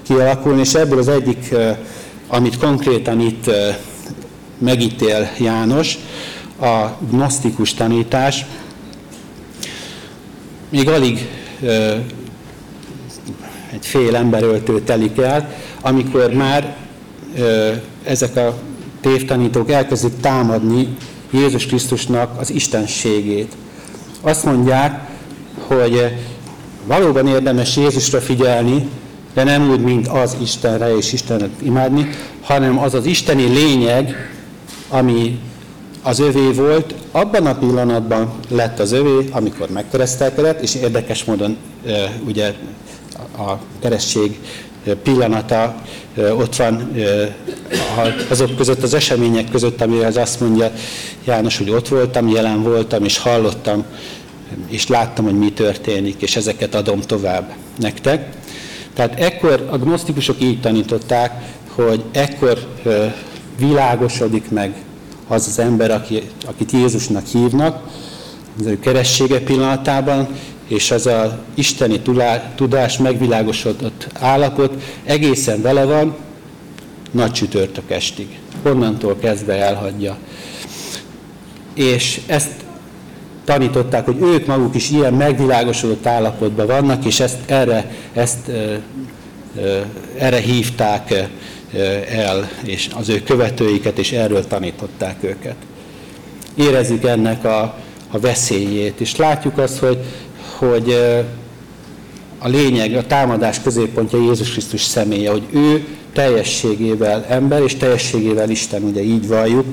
kialakulni, 0.02 0.60
és 0.60 0.74
ebből 0.74 0.98
az 0.98 1.08
egyik, 1.08 1.54
amit 2.34 2.58
konkrétan 2.58 3.20
itt 3.20 3.50
megítél 4.58 5.30
János, 5.38 5.98
a 6.60 6.86
gnosztikus 7.10 7.74
tanítás, 7.74 8.46
még 10.68 10.88
alig 10.88 11.28
egy 13.72 13.86
fél 13.86 14.16
emberöltő 14.16 14.80
telik 14.80 15.18
el, 15.18 15.54
amikor 15.80 16.32
már 16.32 16.76
ezek 18.04 18.36
a 18.36 18.54
tévtanítók 19.00 19.70
elkezdik 19.70 20.20
támadni 20.20 20.96
Jézus 21.30 21.66
Krisztusnak 21.66 22.40
az 22.40 22.50
istenségét. 22.50 23.52
Azt 24.20 24.44
mondják, 24.44 25.08
hogy 25.66 26.12
valóban 26.86 27.26
érdemes 27.26 27.76
Jézusra 27.76 28.20
figyelni, 28.20 28.88
de 29.34 29.44
nem 29.44 29.70
úgy, 29.70 29.80
mint 29.80 30.08
az 30.08 30.36
Istenre 30.40 30.96
és 30.96 31.12
Istenet 31.12 31.50
imádni, 31.62 32.08
hanem 32.42 32.78
az 32.78 32.94
az 32.94 33.06
isteni 33.06 33.44
lényeg, 33.44 34.30
ami 34.88 35.38
az 36.02 36.18
övé 36.18 36.50
volt, 36.50 36.94
abban 37.10 37.46
a 37.46 37.54
pillanatban 37.54 38.32
lett 38.48 38.78
az 38.78 38.92
övé, 38.92 39.28
amikor 39.30 39.68
megkeresztelkedett, 39.68 40.60
és 40.60 40.74
érdekes 40.74 41.24
módon 41.24 41.56
ugye 42.26 42.54
a 43.38 43.52
keresztség 43.80 44.38
pillanata 45.02 45.74
ott 46.16 46.56
van 46.56 46.92
azok 48.30 48.56
között, 48.56 48.82
az 48.82 48.94
események 48.94 49.50
között, 49.50 49.80
amire 49.80 50.06
az 50.06 50.16
azt 50.16 50.40
mondja 50.40 50.72
János, 51.24 51.58
hogy 51.58 51.70
ott 51.70 51.88
voltam, 51.88 52.28
jelen 52.28 52.62
voltam, 52.62 53.04
és 53.04 53.18
hallottam, 53.18 53.84
és 54.68 54.88
láttam, 54.88 55.24
hogy 55.24 55.38
mi 55.38 55.52
történik, 55.52 56.22
és 56.22 56.36
ezeket 56.36 56.74
adom 56.74 57.00
tovább 57.00 57.52
nektek. 57.78 58.28
Tehát 58.94 59.20
ekkor 59.20 59.68
a 59.70 59.78
gnosztikusok 59.78 60.42
így 60.42 60.60
tanították, 60.60 61.42
hogy 61.74 62.04
ekkor 62.12 62.58
világosodik 63.58 64.50
meg 64.50 64.74
az 65.28 65.46
az 65.46 65.58
ember, 65.58 65.90
aki, 65.90 66.22
akit 66.46 66.70
Jézusnak 66.70 67.26
hívnak, 67.26 67.88
az 68.58 68.66
ő 68.66 68.78
keressége 68.78 69.40
pillanatában, 69.40 70.28
és 70.68 70.90
az 70.90 71.06
a 71.06 71.38
isteni 71.54 72.00
tudás 72.54 72.98
megvilágosodott 72.98 74.08
állapot 74.12 74.82
egészen 75.04 75.62
vele 75.62 75.84
van, 75.84 76.16
nagy 77.10 77.32
csütörtök 77.32 77.90
estig. 77.90 78.38
Onnantól 78.62 79.16
kezdve 79.20 79.54
elhagyja. 79.54 80.16
És 81.74 82.20
ezt 82.26 82.63
tanították, 83.44 84.04
hogy 84.04 84.16
ők 84.20 84.46
maguk 84.46 84.74
is 84.74 84.90
ilyen 84.90 85.14
megvilágosodott 85.14 86.06
állapotban 86.06 86.66
vannak, 86.66 87.04
és 87.04 87.20
ezt 87.20 87.38
erre, 87.46 87.90
ezt, 88.12 88.50
erre 90.18 90.38
hívták 90.38 91.28
el, 92.10 92.50
és 92.64 92.88
az 92.94 93.08
ő 93.08 93.22
követőiket, 93.22 93.98
és 93.98 94.12
erről 94.12 94.46
tanították 94.46 95.16
őket. 95.20 95.56
Érezzük 96.54 97.04
ennek 97.04 97.44
a, 97.44 97.60
a 98.10 98.18
veszélyét, 98.18 99.00
és 99.00 99.16
látjuk 99.16 99.58
azt, 99.58 99.78
hogy, 99.78 99.98
hogy 100.58 100.98
a 102.38 102.48
lényeg, 102.48 102.94
a 102.94 103.06
támadás 103.06 103.60
középpontja 103.60 104.18
Jézus 104.18 104.50
Krisztus 104.50 104.82
személye, 104.82 105.30
hogy 105.30 105.46
ő 105.50 105.86
teljességével 106.12 107.24
ember, 107.28 107.62
és 107.62 107.76
teljességével 107.76 108.50
Isten, 108.50 108.82
ugye 108.82 109.02
így 109.02 109.28
valljuk, 109.28 109.66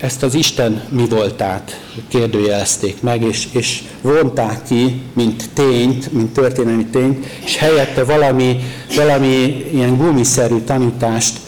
ezt 0.00 0.22
az 0.22 0.34
Isten 0.34 0.82
mi 0.88 1.08
voltát 1.08 1.80
kérdőjelezték 2.08 3.02
meg, 3.02 3.22
és, 3.22 3.48
és 3.52 3.82
vonták 4.00 4.62
ki, 4.62 5.02
mint 5.12 5.50
tényt, 5.54 6.12
mint 6.12 6.32
történelmi 6.32 6.84
tényt, 6.86 7.26
és 7.44 7.56
helyette 7.56 8.04
valami, 8.04 8.56
valami 8.96 9.66
ilyen 9.72 9.96
gumiszerű 9.96 10.58
tanítást 10.58 11.38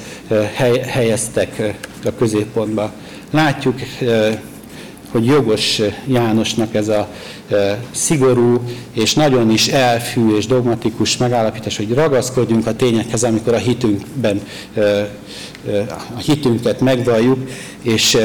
hely, 0.54 0.78
helyeztek 0.78 1.76
a 2.04 2.14
középpontba. 2.18 2.92
Látjuk, 3.30 3.78
hogy 5.12 5.24
jogos 5.24 5.80
Jánosnak 6.06 6.74
ez 6.74 6.88
a 6.88 7.08
szigorú 7.90 8.62
és 8.92 9.14
nagyon 9.14 9.50
is 9.50 9.68
elfű 9.68 10.36
és 10.36 10.46
dogmatikus 10.46 11.16
megállapítás, 11.16 11.76
hogy 11.76 11.94
ragaszkodjunk 11.94 12.66
a 12.66 12.76
tényekhez, 12.76 13.22
amikor 13.22 13.54
a 13.54 13.58
hitünkben 13.58 14.42
a 16.14 16.18
hitünket 16.18 16.80
megvalljuk, 16.80 17.50
és 17.82 18.18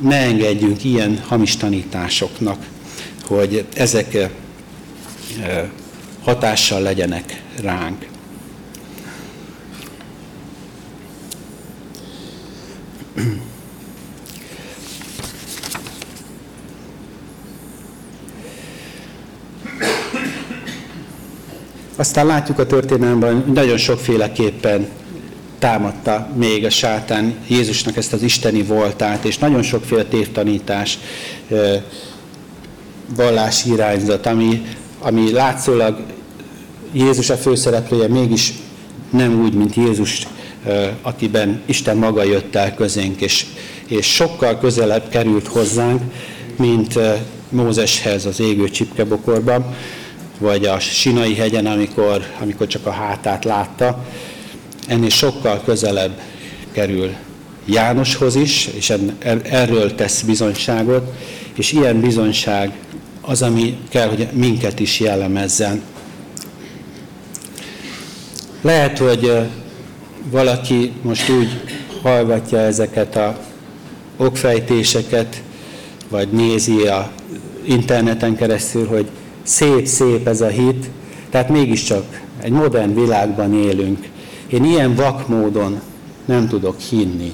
ne 0.00 0.16
engedjünk 0.16 0.84
ilyen 0.84 1.22
hamis 1.26 1.56
tanításoknak, 1.56 2.66
hogy 3.26 3.64
ezek 3.74 4.28
hatással 6.22 6.80
legyenek 6.80 7.42
ránk. 7.62 8.06
Aztán 21.98 22.26
látjuk 22.26 22.58
a 22.58 22.66
történelemben, 22.66 23.34
hogy 23.34 23.52
nagyon 23.52 23.76
sokféleképpen 23.76 24.88
támadta 25.58 26.28
még 26.36 26.64
a 26.64 26.70
sátán 26.70 27.34
Jézusnak 27.48 27.96
ezt 27.96 28.12
az 28.12 28.22
isteni 28.22 28.62
voltát, 28.62 29.24
és 29.24 29.38
nagyon 29.38 29.62
sokféle 29.62 30.04
tévtanítás, 30.04 30.98
vallási 33.16 33.70
irányzat, 33.70 34.26
ami, 34.26 34.66
ami 34.98 35.32
látszólag 35.32 35.98
Jézus 36.92 37.30
a 37.30 37.36
főszereplője 37.36 38.08
mégis 38.08 38.52
nem 39.10 39.40
úgy, 39.40 39.54
mint 39.54 39.74
Jézus, 39.74 40.26
akiben 41.02 41.62
Isten 41.66 41.96
maga 41.96 42.22
jött 42.22 42.54
el 42.54 42.74
közénk, 42.74 43.20
és, 43.20 43.46
és 43.86 44.06
sokkal 44.06 44.58
közelebb 44.58 45.08
került 45.08 45.46
hozzánk, 45.46 46.02
mint 46.56 46.98
Mózeshez 47.48 48.26
az 48.26 48.40
égő 48.40 48.68
csipkebokorban, 48.68 49.74
vagy 50.38 50.64
a 50.64 50.78
Sinai 50.78 51.34
hegyen, 51.34 51.66
amikor, 51.66 52.24
amikor 52.40 52.66
csak 52.66 52.86
a 52.86 52.90
hátát 52.90 53.44
látta, 53.44 54.04
ennél 54.86 55.08
sokkal 55.08 55.62
közelebb 55.64 56.20
kerül 56.72 57.10
Jánoshoz 57.64 58.34
is, 58.34 58.66
és 58.66 58.92
erről 59.42 59.94
tesz 59.94 60.20
bizonyságot, 60.20 61.12
és 61.54 61.72
ilyen 61.72 62.00
bizonyság 62.00 62.72
az, 63.20 63.42
ami 63.42 63.78
kell, 63.88 64.08
hogy 64.08 64.28
minket 64.32 64.80
is 64.80 65.00
jellemezzen. 65.00 65.82
Lehet, 68.60 68.98
hogy 68.98 69.32
valaki 70.30 70.92
most 71.02 71.30
úgy 71.30 71.48
hallgatja 72.02 72.58
ezeket 72.58 73.16
a 73.16 73.38
okfejtéseket, 74.16 75.42
vagy 76.08 76.28
nézi 76.28 76.86
a 76.86 77.10
interneten 77.64 78.36
keresztül, 78.36 78.86
hogy 78.86 79.06
szép-szép 79.48 80.28
ez 80.28 80.40
a 80.40 80.46
hit, 80.46 80.90
tehát 81.30 81.48
mégiscsak 81.48 82.22
egy 82.40 82.52
modern 82.52 82.94
világban 82.94 83.54
élünk. 83.54 84.08
Én 84.46 84.64
ilyen 84.64 84.94
vak 84.94 85.28
módon 85.28 85.80
nem 86.24 86.48
tudok 86.48 86.80
hinni. 86.80 87.32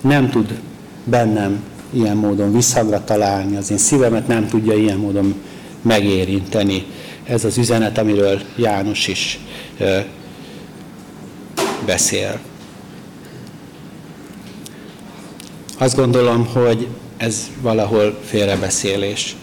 Nem 0.00 0.30
tud 0.30 0.60
bennem 1.04 1.62
ilyen 1.90 2.16
módon 2.16 2.52
visszagra 2.52 3.04
találni, 3.04 3.56
az 3.56 3.70
én 3.70 3.78
szívemet 3.78 4.26
nem 4.26 4.48
tudja 4.48 4.74
ilyen 4.74 4.98
módon 4.98 5.34
megérinteni. 5.82 6.84
Ez 7.24 7.44
az 7.44 7.58
üzenet, 7.58 7.98
amiről 7.98 8.40
János 8.56 9.08
is 9.08 9.38
beszél. 11.86 12.38
Azt 15.78 15.96
gondolom, 15.96 16.46
hogy 16.46 16.88
ez 17.16 17.50
valahol 17.60 18.18
félrebeszélés. 18.24 19.36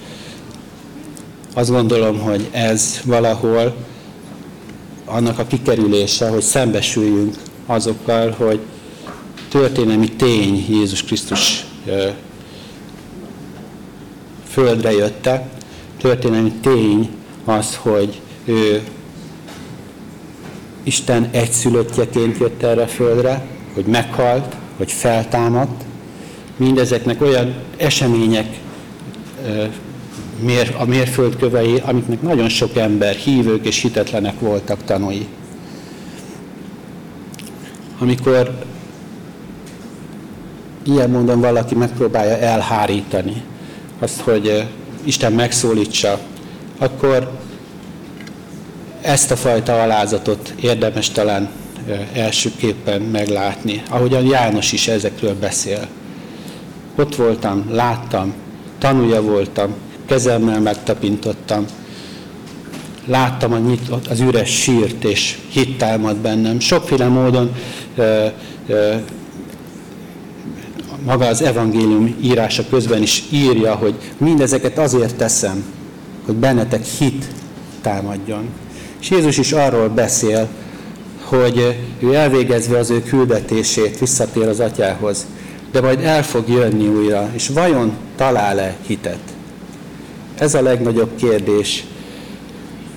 Azt 1.54 1.70
gondolom, 1.70 2.20
hogy 2.20 2.48
ez 2.52 3.02
valahol 3.06 3.76
annak 5.06 5.40
a 5.40 5.48
kikerülése, 5.48 6.30
hogy 6.30 6.42
szembesüljünk 6.42 7.36
azokkal, 7.66 8.32
hogy 8.32 8.60
történelmi 9.50 10.12
tény 10.12 10.66
Jézus 10.70 11.04
Krisztus 11.04 11.66
földre 14.48 14.92
jötte, 14.92 15.50
történelmi 16.02 16.52
tény 16.52 17.10
az, 17.46 17.76
hogy 17.76 18.22
ő 18.46 18.82
Isten 20.84 21.30
egyszülöttjeként 21.32 22.38
jött 22.38 22.64
erre 22.64 22.82
a 22.82 22.88
földre, 22.88 23.46
hogy 23.74 23.86
meghalt, 23.86 24.56
hogy 24.78 24.92
feltámadt. 24.92 25.84
Mindezeknek 26.58 27.22
olyan 27.22 27.54
események 27.78 28.60
a 30.78 30.86
mérföldkövei, 30.86 31.82
amiknek 31.86 32.22
nagyon 32.22 32.50
sok 32.50 32.76
ember, 32.76 33.16
hívők 33.16 33.66
és 33.66 33.82
hitetlenek 33.82 34.40
voltak 34.40 34.84
tanúi. 34.84 35.28
Amikor 38.00 38.66
ilyen 40.84 41.10
módon 41.10 41.40
valaki 41.40 41.76
megpróbálja 41.76 42.38
elhárítani 42.38 43.44
azt, 44.00 44.20
hogy 44.20 44.64
Isten 45.04 45.34
megszólítsa, 45.34 46.20
akkor 46.78 47.32
ezt 49.02 49.32
a 49.32 49.36
fajta 49.36 49.82
alázatot 49.82 50.54
érdemes 50.62 51.10
talán 51.10 51.50
elsőképpen 52.14 53.02
meglátni, 53.02 53.82
ahogyan 53.90 54.26
János 54.26 54.72
is 54.72 54.88
ezekről 54.88 55.36
beszél. 55.40 55.88
Ott 56.96 57.16
voltam, 57.16 57.66
láttam, 57.70 58.34
tanulja 58.78 59.22
voltam, 59.22 59.76
kezemmel 60.10 60.60
megtapintottam. 60.60 61.66
Láttam 63.06 63.54
a 63.54 63.58
nyit, 63.58 63.82
az 64.10 64.20
üres 64.20 64.50
sírt, 64.50 65.04
és 65.04 65.38
hit 65.50 65.78
támad 65.78 66.18
bennem. 66.18 66.60
Sokféle 66.60 67.08
módon 67.08 67.52
ö, 67.96 68.26
ö, 68.68 68.94
maga 71.06 71.26
az 71.26 71.42
evangélium 71.42 72.16
írása 72.22 72.64
közben 72.70 73.02
is 73.02 73.24
írja, 73.32 73.76
hogy 73.76 73.96
mindezeket 74.18 74.78
azért 74.78 75.16
teszem, 75.16 75.64
hogy 76.26 76.36
bennetek 76.36 76.86
hit 76.86 77.26
támadjon. 77.82 78.50
És 79.00 79.10
Jézus 79.10 79.38
is 79.38 79.52
arról 79.52 79.90
beszél, 79.90 80.48
hogy 81.24 81.78
ő 82.00 82.14
elvégezve 82.14 82.78
az 82.78 82.90
ő 82.90 83.04
küldetését 83.04 84.00
visszatér 84.00 84.48
az 84.48 84.60
atyához, 84.60 85.26
de 85.72 85.82
majd 85.82 86.04
el 86.04 86.24
fog 86.24 86.50
jönni 86.50 86.88
újra, 86.88 87.30
és 87.34 87.48
vajon 87.48 87.92
talál-e 88.16 88.76
hitet? 88.88 89.39
Ez 90.40 90.54
a 90.54 90.62
legnagyobb 90.62 91.16
kérdés, 91.16 91.86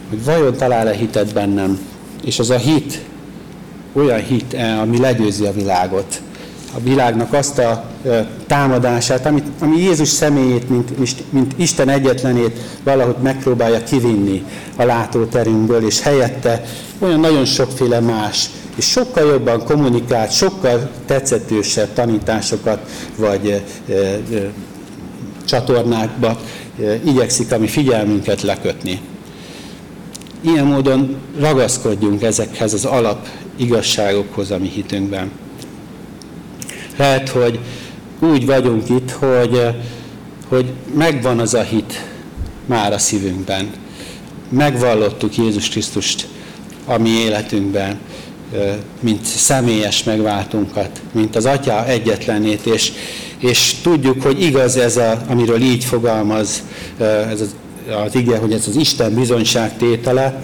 hogy 0.09 0.25
vajon 0.25 0.57
talál-e 0.57 0.93
hitet 0.93 1.35
bennem, 1.35 1.79
és 2.25 2.39
az 2.39 2.51
a 2.51 2.57
hit 2.57 3.01
olyan 3.93 4.21
hit, 4.21 4.57
ami 4.81 4.99
legyőzi 4.99 5.45
a 5.45 5.53
világot. 5.53 6.21
A 6.75 6.81
világnak 6.81 7.33
azt 7.33 7.59
a 7.59 7.85
támadását, 8.47 9.27
amit, 9.27 9.47
ami 9.59 9.77
Jézus 9.77 10.09
személyét, 10.09 10.69
mint, 10.69 11.33
mint 11.33 11.55
Isten 11.57 11.89
egyetlenét 11.89 12.59
valahogy 12.83 13.17
megpróbálja 13.23 13.83
kivinni 13.83 14.45
a 14.77 14.85
látóterünkből, 14.85 15.87
és 15.87 16.01
helyette 16.01 16.65
olyan 16.99 17.21
nagyon 17.21 17.45
sokféle 17.45 18.01
más, 18.01 18.51
és 18.77 18.89
sokkal 18.89 19.27
jobban 19.27 19.65
kommunikált, 19.65 20.33
sokkal 20.33 20.91
tetszetősebb 21.07 21.93
tanításokat, 21.93 22.89
vagy 23.17 23.63
ö, 23.89 24.15
csatornákba 25.45 26.39
igyekszik 27.05 27.53
a 27.53 27.59
mi 27.59 27.67
figyelmünket 27.67 28.43
lekötni. 28.43 29.01
Ilyen 30.41 30.67
módon 30.67 31.17
ragaszkodjunk 31.39 32.23
ezekhez 32.23 32.75
az 32.75 32.85
alap 32.85 33.29
igazságokhoz 33.57 34.51
a 34.51 34.59
mi 34.59 34.69
hitünkben. 34.69 35.31
Lehet, 36.97 37.29
hogy 37.29 37.59
úgy 38.19 38.47
vagyunk 38.47 38.89
itt, 38.89 39.11
hogy, 39.11 39.67
hogy 40.49 40.73
megvan 40.95 41.39
az 41.39 41.55
a 41.55 41.63
hit 41.63 42.05
már 42.67 42.93
a 42.93 42.99
szívünkben. 42.99 43.71
Megvallottuk 44.49 45.37
Jézus 45.37 45.69
Krisztust 45.69 46.29
a 46.85 46.99
mi 46.99 47.09
életünkben, 47.09 47.99
mint 49.01 49.25
személyes 49.25 50.05
megváltunkat, 50.05 51.01
mint 51.13 51.37
az 51.37 51.47
Atya 51.47 51.87
egyetlenét, 51.87 52.67
és, 52.67 52.93
és 53.39 53.75
tudjuk, 53.83 54.23
hogy 54.23 54.43
igaz 54.43 54.77
ez, 54.77 54.97
a, 54.97 55.23
amiről 55.29 55.61
így 55.61 55.85
fogalmaz 55.85 56.63
ez 57.31 57.41
az, 57.41 57.55
az 58.05 58.15
ige, 58.15 58.37
hogy 58.37 58.53
ez 58.53 58.69
az 58.69 58.77
Isten 58.77 59.15
bizonyságtétele, 59.15 60.43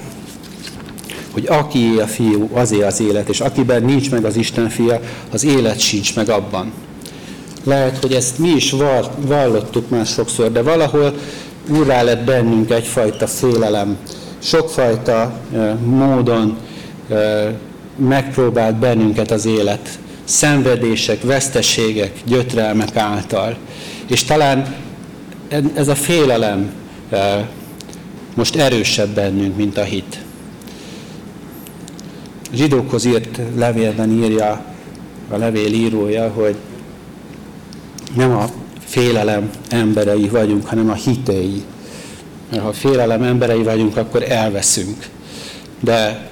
hogy 1.33 1.47
aki 1.47 1.99
a 2.03 2.07
fiú, 2.07 2.49
azé 2.53 2.83
az 2.83 3.01
élet, 3.01 3.29
és 3.29 3.41
akiben 3.41 3.85
nincs 3.85 4.11
meg 4.11 4.25
az 4.25 4.37
Isten 4.37 4.69
fia, 4.69 5.01
az 5.33 5.45
élet 5.45 5.79
sincs 5.79 6.17
meg 6.17 6.29
abban. 6.29 6.73
Lehet, 7.65 7.99
hogy 7.99 8.13
ezt 8.13 8.39
mi 8.39 8.49
is 8.49 8.75
vallottuk 9.21 9.89
már 9.89 10.07
sokszor, 10.07 10.53
de 10.53 10.63
valahol 10.63 11.15
úrrá 11.71 12.03
lett 12.03 12.25
bennünk 12.25 12.71
egyfajta 12.71 13.27
félelem. 13.27 13.97
Sokfajta 14.39 15.33
módon 15.85 16.57
megpróbált 17.99 18.77
bennünket 18.77 19.31
az 19.31 19.47
élet. 19.47 19.99
Szenvedések, 20.25 21.23
veszteségek, 21.23 22.13
gyötrelmek 22.25 22.97
által. 22.97 23.57
És 24.07 24.25
talán 24.25 24.75
ez 25.75 25.89
a 25.89 25.95
félelem 25.95 26.73
most 28.35 28.57
erősebb 28.57 29.09
bennünk, 29.09 29.57
mint 29.57 29.79
a 29.79 29.83
hit. 29.83 30.19
A 32.53 32.57
zsidókhoz 32.57 33.05
írt 33.05 33.41
levélben 33.57 34.11
írja 34.11 34.65
a 35.31 35.37
levél 35.37 35.73
írója, 35.73 36.29
hogy 36.29 36.57
nem 38.17 38.37
a 38.37 38.49
félelem 38.85 39.51
emberei 39.69 40.29
vagyunk, 40.29 40.67
hanem 40.67 40.91
a 40.91 40.95
hitei. 40.95 41.63
Mert 42.51 42.63
ha 42.63 42.69
a 42.69 42.73
félelem 42.73 43.23
emberei 43.23 43.63
vagyunk, 43.63 43.97
akkor 43.97 44.23
elveszünk. 44.23 45.07
De 45.81 46.31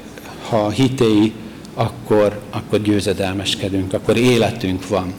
ha 0.48 0.64
a 0.64 0.70
hitei, 0.70 1.32
akkor, 1.76 2.40
akkor 2.50 2.82
győzedelmeskedünk, 2.82 3.92
akkor 3.92 4.16
életünk 4.16 4.88
van. 4.88 5.14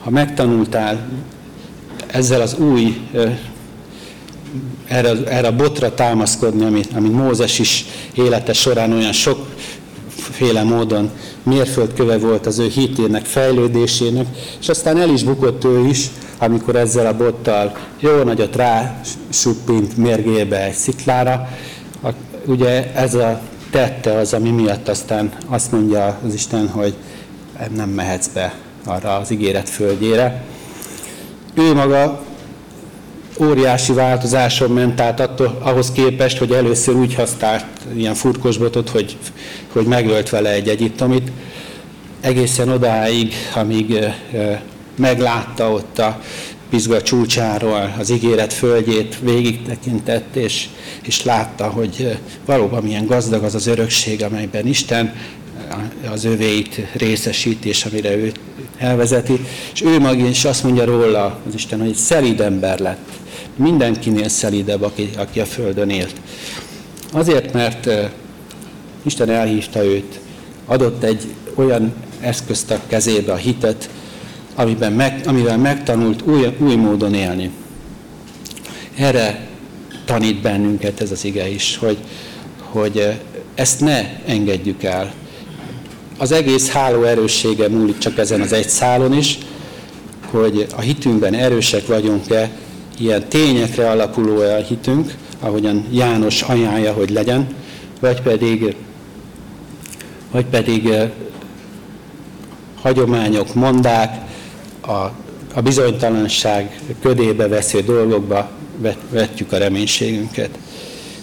Ha 0.00 0.10
megtanultál 0.10 1.08
ezzel 2.06 2.40
az 2.40 2.58
új 2.58 3.08
erre, 4.86 5.24
erre 5.26 5.46
a 5.46 5.56
botra 5.56 5.94
támaszkodni, 5.94 6.64
amit, 6.64 6.88
amit 6.94 7.12
Mózes 7.12 7.58
is 7.58 7.84
élete 8.14 8.52
során 8.52 8.92
olyan 8.92 9.12
sokféle 9.12 10.62
módon 10.62 11.10
mérföldköve 11.42 12.18
volt 12.18 12.46
az 12.46 12.58
ő 12.58 12.68
hitének, 12.68 13.24
fejlődésének, 13.24 14.26
és 14.60 14.68
aztán 14.68 14.98
el 14.98 15.08
is 15.08 15.22
bukott 15.22 15.64
ő 15.64 15.86
is, 15.86 16.10
amikor 16.38 16.76
ezzel 16.76 17.06
a 17.06 17.16
bottal 17.16 17.76
jó 18.00 18.22
nagyot 18.22 18.56
rá 18.56 19.00
suppint 19.28 19.96
mérgébe 19.96 20.64
egy 20.64 20.74
sziklára. 20.74 21.48
Ugye 22.46 22.92
ez 22.94 23.14
a 23.14 23.40
tette 23.70 24.12
az, 24.12 24.32
ami 24.32 24.50
miatt 24.50 24.88
aztán 24.88 25.32
azt 25.46 25.72
mondja 25.72 26.18
az 26.26 26.34
Isten, 26.34 26.68
hogy 26.68 26.94
nem 27.74 27.88
mehetsz 27.88 28.28
be 28.28 28.54
arra 28.84 29.16
az 29.16 29.30
ígéret 29.30 29.68
földjére. 29.68 30.42
Ő 31.54 31.74
maga 31.74 32.24
óriási 33.40 33.92
változáson 33.92 34.70
ment 34.70 35.00
át 35.00 35.20
attól, 35.20 35.58
ahhoz 35.62 35.92
képest, 35.92 36.38
hogy 36.38 36.52
először 36.52 36.94
úgy 36.94 37.14
használt 37.14 37.66
ilyen 37.96 38.14
furkosbotot, 38.14 38.88
hogy, 38.88 39.16
hogy 39.72 39.86
megölt 39.86 40.30
vele 40.30 40.50
egy 40.50 40.68
egyiptomit, 40.68 41.32
egészen 42.20 42.68
odáig, 42.68 43.32
amíg 43.54 43.98
meglátta 44.96 45.70
ott 45.70 45.98
a 45.98 46.20
Pizga 46.70 47.02
csúcsáról 47.02 47.94
az 47.98 48.10
ígéret 48.10 48.52
földjét, 48.52 49.18
végig 49.22 49.62
tekintett, 49.62 50.36
és, 50.36 50.68
és 51.02 51.24
látta, 51.24 51.66
hogy 51.66 52.18
valóban 52.44 52.82
milyen 52.82 53.06
gazdag 53.06 53.42
az 53.42 53.54
az 53.54 53.66
örökség, 53.66 54.22
amelyben 54.22 54.66
Isten 54.66 55.14
az 56.12 56.24
övéit 56.24 56.80
részesít, 56.92 57.64
és 57.64 57.84
amire 57.84 58.16
ő 58.16 58.32
elvezeti. 58.78 59.44
És 59.72 59.82
ő 59.82 59.98
maga 59.98 60.26
is 60.26 60.44
azt 60.44 60.62
mondja 60.62 60.84
róla 60.84 61.40
az 61.48 61.54
Isten, 61.54 61.78
hogy 61.78 61.88
egy 61.88 61.94
szelíd 61.94 62.40
ember 62.40 62.78
lett 62.78 63.08
mindenkinél 63.56 64.28
szelidebb, 64.28 64.82
aki, 64.82 65.10
aki 65.16 65.40
a 65.40 65.44
Földön 65.44 65.90
élt. 65.90 66.14
Azért, 67.12 67.52
mert 67.52 67.90
Isten 69.02 69.30
elhívta 69.30 69.84
őt, 69.84 70.20
adott 70.66 71.02
egy 71.02 71.24
olyan 71.54 71.94
eszközt 72.20 72.70
a 72.70 72.80
kezébe, 72.86 73.32
a 73.32 73.36
hitet, 73.36 73.88
amiben 74.54 74.92
meg, 74.92 75.20
amivel 75.26 75.58
megtanult 75.58 76.22
új, 76.22 76.56
új 76.58 76.74
módon 76.74 77.14
élni. 77.14 77.50
Erre 78.96 79.46
tanít 80.04 80.40
bennünket 80.40 81.00
ez 81.00 81.10
az 81.10 81.24
ige 81.24 81.48
is, 81.48 81.76
hogy, 81.76 81.98
hogy 82.58 83.12
ezt 83.54 83.80
ne 83.80 84.24
engedjük 84.26 84.82
el. 84.82 85.12
Az 86.18 86.32
egész 86.32 86.70
háló 86.70 87.02
erőssége 87.02 87.68
múlik 87.68 87.98
csak 87.98 88.18
ezen 88.18 88.40
az 88.40 88.52
egy 88.52 88.68
szálon 88.68 89.12
is, 89.12 89.38
hogy 90.30 90.66
a 90.76 90.80
hitünkben 90.80 91.34
erősek 91.34 91.86
vagyunk-e, 91.86 92.50
ilyen 92.98 93.28
tényekre 93.28 93.90
alapuló 93.90 94.36
a 94.36 94.56
hitünk, 94.56 95.14
ahogyan 95.40 95.86
János 95.92 96.42
ajánlja, 96.42 96.92
hogy 96.92 97.10
legyen, 97.10 97.46
vagy 98.00 98.20
pedig, 98.20 98.76
vagy 100.30 100.44
pedig 100.44 100.88
hagyományok, 102.80 103.54
mondák, 103.54 104.23
a, 104.86 105.12
a 105.54 105.60
bizonytalanság 105.62 106.80
ködébe 107.00 107.48
vesző 107.48 107.80
dolgokba 107.80 108.50
vet, 108.76 108.98
vetjük 109.10 109.52
a 109.52 109.58
reménységünket. 109.58 110.58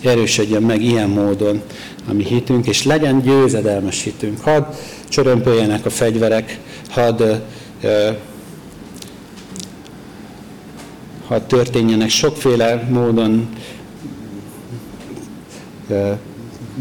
Erősödjön 0.03 0.63
meg 0.63 0.81
ilyen 0.81 1.09
módon 1.09 1.61
a 2.09 2.13
mi 2.13 2.23
hitünk, 2.23 2.67
és 2.67 2.83
legyen 2.83 3.21
győzedelmes 3.21 4.03
hitünk. 4.03 4.41
Hadd 4.41 4.63
csörömpöljenek 5.09 5.85
a 5.85 5.89
fegyverek, 5.89 6.59
hadd 6.89 7.23
ha 11.27 11.45
történjenek 11.45 12.09
sokféle 12.09 12.87
módon 12.89 13.49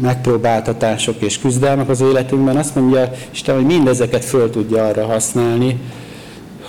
megpróbáltatások 0.01 1.21
és 1.21 1.39
küzdelmek 1.39 1.89
az 1.89 2.01
életünkben, 2.01 2.57
azt 2.57 2.75
mondja 2.75 3.11
Isten, 3.31 3.55
hogy 3.55 3.65
mindezeket 3.65 4.25
föl 4.25 4.49
tudja 4.49 4.85
arra 4.85 5.05
használni, 5.05 5.79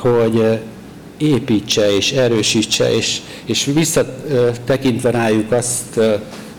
hogy 0.03 0.61
építse 1.19 1.97
és 1.97 2.13
erősítse, 2.13 2.97
és, 2.97 3.21
és 3.45 3.65
visszatekintve 3.65 5.11
rájuk 5.11 5.53
azt 5.53 6.01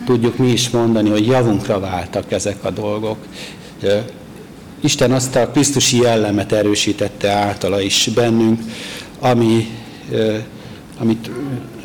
tudjuk 0.05 0.37
mi 0.37 0.47
is 0.47 0.69
mondani, 0.69 1.09
hogy 1.09 1.25
javunkra 1.25 1.79
váltak 1.79 2.31
ezek 2.31 2.63
a 2.63 2.69
dolgok. 2.69 3.17
Isten 4.81 5.11
azt 5.11 5.35
a 5.35 5.47
Krisztusi 5.47 5.97
jellemet 5.97 6.51
erősítette 6.51 7.29
általa 7.29 7.81
is 7.81 8.09
bennünk, 8.15 8.61
ami 9.19 9.67
amit 10.99 11.29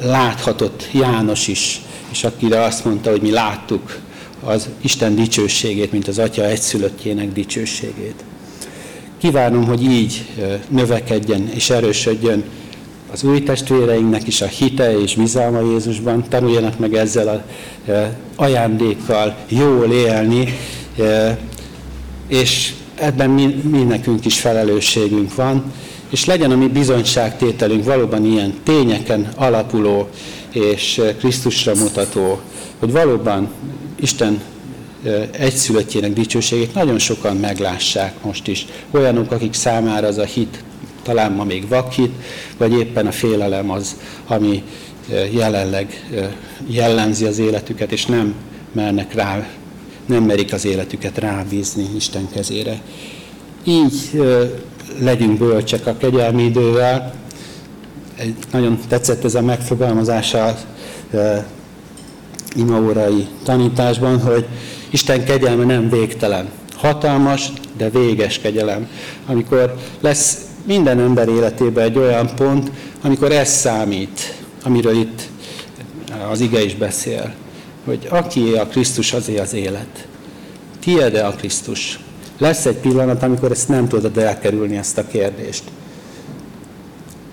láthatott 0.03 0.89
János 0.93 1.49
is, 1.49 1.81
és 2.11 2.25
akire 2.25 2.63
azt 2.63 2.85
mondta, 2.85 3.11
hogy 3.11 3.23
mi 3.23 3.31
láttuk 3.31 3.99
az 4.45 4.69
Isten 4.81 5.15
dicsőségét, 5.15 5.93
mint 5.93 6.09
az 6.09 6.19
Atya 6.19 6.45
egyszülöttjének 6.45 7.33
dicsőségét. 7.33 8.25
Kívánom, 9.19 9.65
hogy 9.65 9.83
így 9.83 10.27
növekedjen 10.69 11.49
és 11.55 11.71
erősödjön 11.71 12.45
az 13.13 13.23
új 13.23 13.43
testvéreinknek 13.43 14.27
is 14.27 14.41
a 14.41 14.47
hite 14.47 15.01
és 15.01 15.15
bizalma 15.15 15.61
Jézusban, 15.61 16.25
tanuljanak 16.29 16.79
meg 16.79 16.95
ezzel 16.95 17.29
a 17.29 17.43
ajándékkal 18.37 19.37
jól 19.49 19.93
élni, 19.93 20.59
és 22.29 22.75
ebben 22.95 23.31
mi, 23.31 23.63
mi 23.71 23.83
nekünk 23.83 24.25
is 24.25 24.41
felelősségünk 24.41 25.35
van, 25.35 25.73
és 26.11 26.25
legyen 26.25 26.51
a 26.51 26.57
mi 26.57 26.67
bizonyságtételünk 26.67 27.85
valóban 27.85 28.25
ilyen 28.25 28.55
tényeken 28.63 29.29
alapuló 29.37 30.09
és 30.53 31.01
Krisztusra 31.19 31.75
mutató, 31.75 32.41
hogy 32.79 32.93
valóban 32.93 33.49
Isten 34.01 34.41
egyszülöttjének 35.31 36.13
dicsőségét 36.13 36.75
nagyon 36.75 36.99
sokan 36.99 37.37
meglássák 37.37 38.15
most 38.25 38.47
is. 38.47 38.67
Olyanok, 38.91 39.33
akik 39.33 39.55
számára 39.55 40.07
az 40.07 40.19
a 40.19 40.25
hit 40.25 40.63
talán 41.03 41.33
ma 41.33 41.45
még 41.45 41.69
vakhit, 41.69 42.13
vagy 42.57 42.73
éppen 42.73 43.07
a 43.07 43.13
félelem 43.13 43.71
az, 43.71 43.97
ami 44.27 44.63
jelenleg 45.31 46.09
jellemzi 46.67 47.25
az 47.25 47.39
életüket, 47.39 47.93
és 47.93 48.07
nem 48.07 48.35
mernek 48.73 49.15
rá, 49.15 49.47
nem 50.07 50.23
merik 50.23 50.53
az 50.53 50.65
életüket 50.65 51.19
rábízni 51.19 51.87
Isten 51.97 52.29
kezére. 52.35 52.81
Így 53.65 54.23
legyünk 55.01 55.39
bölcsek 55.39 55.87
a 55.87 55.97
kegyelmi 55.97 56.43
idővel. 56.43 57.15
Nagyon 58.53 58.79
tetszett 58.89 59.25
ez 59.25 59.35
a 59.35 59.43
megfogalmazása 59.43 60.59
imaórai 62.55 63.27
tanításban, 63.45 64.21
hogy 64.21 64.47
Isten 64.91 65.25
kegyelme 65.25 65.65
nem 65.65 65.89
végtelen. 65.91 66.49
Hatalmas, 66.77 67.53
de 67.77 67.91
véges 67.91 68.39
kegyelem. 68.39 68.89
Amikor 69.27 69.75
lesz 70.01 70.39
minden 70.65 71.01
ember 71.01 71.29
életében 71.29 71.85
egy 71.85 71.97
olyan 71.97 72.35
pont, 72.35 72.71
amikor 73.03 73.33
ez 73.33 73.49
számít, 73.49 74.35
amiről 74.63 74.97
itt 74.97 75.29
az 76.31 76.41
ige 76.41 76.65
is 76.65 76.75
beszél, 76.75 77.35
hogy 77.85 78.07
aki 78.11 78.53
a 78.53 78.67
Krisztus, 78.67 79.13
azé 79.13 79.39
az 79.39 79.53
élet. 79.53 80.07
Tiede 80.81 81.25
a 81.25 81.31
Krisztus. 81.31 82.01
Lesz 82.39 82.67
egy 82.67 82.77
pillanat, 82.77 83.23
amikor 83.23 83.51
ezt 83.51 83.69
nem 83.69 83.89
tudod 83.89 84.19
elkerülni, 84.19 84.77
ezt 84.77 84.99
a 84.99 85.07
kérdést. 85.07 85.63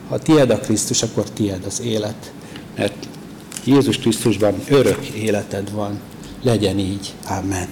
Ha 0.09 0.17
tied 0.17 0.49
a 0.49 0.59
Krisztus, 0.59 1.03
akkor 1.03 1.29
tied 1.29 1.65
az 1.65 1.81
élet. 1.81 2.31
Mert 2.77 3.07
Jézus 3.63 3.97
Krisztusban 3.97 4.53
örök 4.69 5.05
életed 5.05 5.71
van. 5.71 5.99
Legyen 6.45 6.79
így. 6.79 7.13
Amen. 7.27 7.67